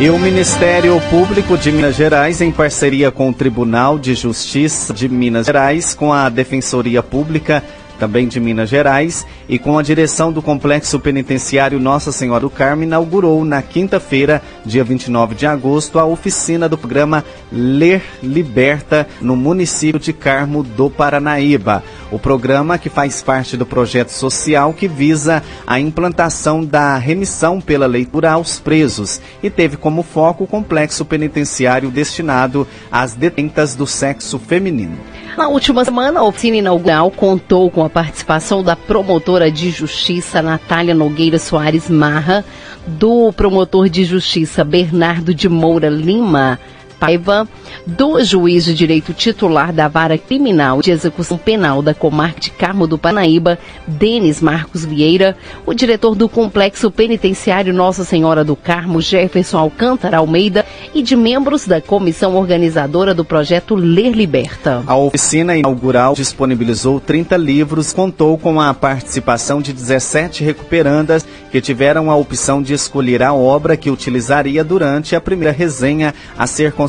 E 0.00 0.08
o 0.10 0.16
Ministério 0.16 1.00
Público 1.10 1.58
de 1.58 1.72
Minas 1.72 1.96
Gerais, 1.96 2.40
em 2.40 2.52
parceria 2.52 3.10
com 3.10 3.30
o 3.30 3.34
Tribunal 3.34 3.98
de 3.98 4.14
Justiça 4.14 4.94
de 4.94 5.08
Minas 5.08 5.46
Gerais, 5.46 5.92
com 5.92 6.12
a 6.12 6.28
Defensoria 6.28 7.02
Pública 7.02 7.64
também 7.98 8.28
de 8.28 8.38
Minas 8.38 8.68
Gerais, 8.68 9.26
e 9.48 9.58
com 9.58 9.78
a 9.78 9.82
direção 9.82 10.32
do 10.32 10.40
Complexo 10.40 10.98
Penitenciário 11.00 11.80
Nossa 11.80 12.12
Senhora 12.12 12.40
do 12.40 12.50
Carmo, 12.50 12.84
inaugurou 12.84 13.44
na 13.44 13.60
quinta-feira, 13.60 14.40
dia 14.64 14.84
29 14.84 15.34
de 15.34 15.46
agosto, 15.46 15.98
a 15.98 16.04
oficina 16.04 16.68
do 16.68 16.78
programa 16.78 17.24
Ler 17.50 18.02
Liberta, 18.22 19.06
no 19.20 19.36
município 19.36 20.00
de 20.00 20.12
Carmo 20.12 20.62
do 20.62 20.88
Paranaíba. 20.88 21.82
O 22.10 22.18
programa 22.18 22.78
que 22.78 22.88
faz 22.88 23.22
parte 23.22 23.56
do 23.56 23.66
projeto 23.66 24.10
social 24.10 24.72
que 24.72 24.88
visa 24.88 25.42
a 25.66 25.78
implantação 25.78 26.64
da 26.64 26.96
remissão 26.96 27.60
pela 27.60 27.86
leitura 27.86 28.32
aos 28.32 28.58
presos 28.58 29.20
e 29.42 29.50
teve 29.50 29.76
como 29.76 30.02
foco 30.02 30.44
o 30.44 30.46
complexo 30.46 31.04
penitenciário 31.04 31.90
destinado 31.90 32.66
às 32.90 33.14
detentas 33.14 33.74
do 33.74 33.86
sexo 33.86 34.38
feminino. 34.38 34.98
Na 35.38 35.46
última 35.46 35.84
semana, 35.84 36.18
a 36.18 36.24
oficina 36.24 36.56
inaugural 36.56 37.12
contou 37.12 37.70
com 37.70 37.84
a 37.84 37.88
participação 37.88 38.60
da 38.60 38.74
promotora 38.74 39.52
de 39.52 39.70
justiça 39.70 40.42
Natália 40.42 40.92
Nogueira 40.92 41.38
Soares 41.38 41.88
Marra, 41.88 42.44
do 42.88 43.32
promotor 43.32 43.88
de 43.88 44.02
justiça 44.02 44.64
Bernardo 44.64 45.32
de 45.32 45.48
Moura 45.48 45.88
Lima, 45.88 46.58
Paiva, 46.98 47.48
do 47.86 48.22
juiz 48.22 48.64
de 48.64 48.74
direito 48.74 49.14
titular 49.14 49.72
da 49.72 49.88
vara 49.88 50.18
criminal 50.18 50.82
de 50.82 50.90
execução 50.90 51.38
penal 51.38 51.80
da 51.80 51.94
comarca 51.94 52.40
de 52.40 52.50
Carmo 52.50 52.86
do 52.86 52.98
Panaíba, 52.98 53.58
Denis 53.86 54.42
Marcos 54.42 54.84
Vieira, 54.84 55.36
o 55.64 55.72
diretor 55.72 56.14
do 56.14 56.28
complexo 56.28 56.90
penitenciário 56.90 57.72
Nossa 57.72 58.04
Senhora 58.04 58.44
do 58.44 58.56
Carmo, 58.56 59.00
Jefferson 59.00 59.58
Alcântara 59.58 60.18
Almeida, 60.18 60.66
e 60.92 61.02
de 61.02 61.14
membros 61.14 61.66
da 61.66 61.80
comissão 61.80 62.34
organizadora 62.34 63.14
do 63.14 63.24
projeto 63.24 63.74
Ler 63.74 64.10
Liberta. 64.12 64.82
A 64.86 64.96
oficina 64.96 65.56
inaugural 65.56 66.14
disponibilizou 66.14 66.98
30 66.98 67.36
livros, 67.36 67.92
contou 67.92 68.36
com 68.36 68.60
a 68.60 68.74
participação 68.74 69.62
de 69.62 69.72
17 69.72 70.42
recuperandas 70.42 71.26
que 71.50 71.60
tiveram 71.60 72.10
a 72.10 72.16
opção 72.16 72.60
de 72.60 72.74
escolher 72.74 73.22
a 73.22 73.32
obra 73.32 73.76
que 73.76 73.90
utilizaria 73.90 74.62
durante 74.62 75.16
a 75.16 75.20
primeira 75.20 75.52
resenha 75.52 76.14
a 76.36 76.46
ser 76.46 76.72
considerada 76.72 76.87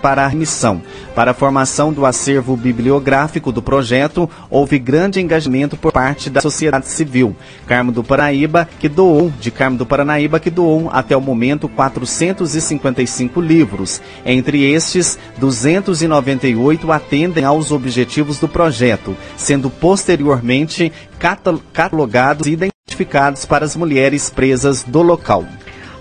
para 0.00 0.26
a 0.26 0.30
missão. 0.30 0.82
Para 1.14 1.32
a 1.32 1.34
formação 1.34 1.92
do 1.92 2.06
acervo 2.06 2.56
bibliográfico 2.56 3.50
do 3.50 3.62
projeto, 3.62 4.28
houve 4.48 4.78
grande 4.78 5.20
engajamento 5.20 5.76
por 5.76 5.92
parte 5.92 6.30
da 6.30 6.40
sociedade 6.40 6.88
civil. 6.88 7.34
Carmo 7.66 7.92
do 7.92 8.04
Paraíba, 8.04 8.68
que 8.78 8.88
doou, 8.88 9.32
de 9.40 9.50
Carmo 9.50 9.76
do 9.76 9.86
Paranaíba, 9.86 10.40
que 10.40 10.50
doou 10.50 10.90
até 10.92 11.16
o 11.16 11.20
momento 11.20 11.68
455 11.68 13.40
livros. 13.40 14.00
Entre 14.24 14.70
estes, 14.70 15.18
298 15.38 16.92
atendem 16.92 17.44
aos 17.44 17.70
objetivos 17.70 18.38
do 18.38 18.48
projeto, 18.48 19.16
sendo 19.36 19.70
posteriormente 19.70 20.92
catalogados 21.18 22.46
e 22.46 22.52
identificados 22.52 23.44
para 23.44 23.64
as 23.64 23.76
mulheres 23.76 24.30
presas 24.30 24.82
do 24.82 25.02
local. 25.02 25.44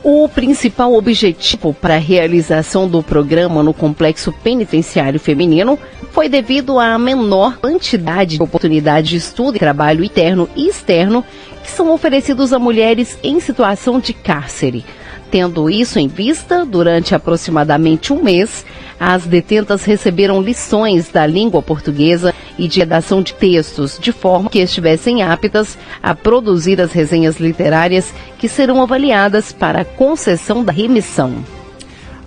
O 0.01 0.29
principal 0.29 0.93
objetivo 0.93 1.73
para 1.73 1.95
a 1.95 1.99
realização 1.99 2.87
do 2.87 3.03
programa 3.03 3.61
no 3.61 3.73
complexo 3.73 4.31
penitenciário 4.31 5.19
feminino 5.19 5.77
foi 6.11 6.29
devido 6.29 6.79
à 6.79 6.97
menor 6.97 7.57
quantidade 7.57 8.37
de 8.37 8.43
oportunidades 8.43 9.09
de 9.09 9.17
estudo 9.17 9.57
e 9.57 9.59
trabalho 9.59 10.03
interno 10.03 10.49
e 10.55 10.69
externo 10.69 11.23
que 11.61 11.69
são 11.69 11.91
oferecidos 11.91 12.53
a 12.53 12.59
mulheres 12.59 13.19
em 13.21 13.41
situação 13.41 13.99
de 13.99 14.13
cárcere. 14.13 14.85
Tendo 15.31 15.69
isso 15.69 15.99
em 15.99 16.07
vista, 16.07 16.65
durante 16.65 17.13
aproximadamente 17.13 18.11
um 18.11 18.23
mês, 18.23 18.65
as 18.99 19.25
detentas 19.25 19.85
receberam 19.85 20.41
lições 20.41 21.09
da 21.09 21.25
língua 21.25 21.61
portuguesa 21.61 22.33
e 22.57 22.67
de 22.67 22.79
redação 22.79 23.21
de 23.21 23.33
textos, 23.33 23.97
de 23.99 24.11
forma 24.11 24.49
que 24.49 24.59
estivessem 24.59 25.21
aptas 25.21 25.77
a 26.01 26.15
produzir 26.15 26.81
as 26.81 26.91
resenhas 26.91 27.39
literárias 27.39 28.11
que 28.37 28.49
serão 28.49 28.81
avaliadas 28.81 29.53
para 29.53 29.81
a 29.81 29.85
concessão 29.85 30.63
da 30.63 30.71
remissão. 30.71 31.45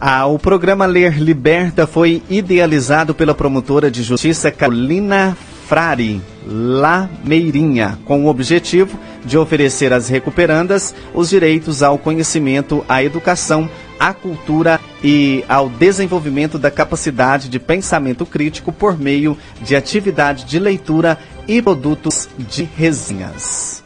Ah, 0.01 0.27
o 0.27 0.39
programa 0.39 0.87
Ler 0.87 1.21
Liberta 1.21 1.87
foi 1.87 2.23
idealizado 2.31 3.15
pela 3.15 3.35
promotora 3.35 3.91
de 3.91 4.03
justiça 4.03 4.51
Carolina 4.51 5.37
Frari 5.73 6.21
Lameirinha, 6.47 7.99
com 8.05 8.27
o 8.27 8.29
objetivo 8.29 9.01
de 9.25 9.39
oferecer 9.39 9.91
às 9.91 10.07
recuperandas 10.07 10.95
os 11.15 11.31
direitos 11.31 11.83
ao 11.83 11.97
conhecimento, 11.97 12.85
à 12.87 13.03
educação, 13.03 13.71
à 13.99 14.13
cultura 14.13 14.79
e 15.03 15.43
ao 15.49 15.71
desenvolvimento 15.71 16.59
da 16.59 16.71
capacidade 16.71 17.49
de 17.49 17.59
pensamento 17.59 18.27
crítico 18.27 18.71
por 18.71 18.99
meio 18.99 19.35
de 19.63 19.75
atividade 19.75 20.45
de 20.45 20.59
leitura 20.59 21.19
e 21.49 21.63
produtos 21.63 22.29
de 22.39 22.69
resenhas. 22.77 23.83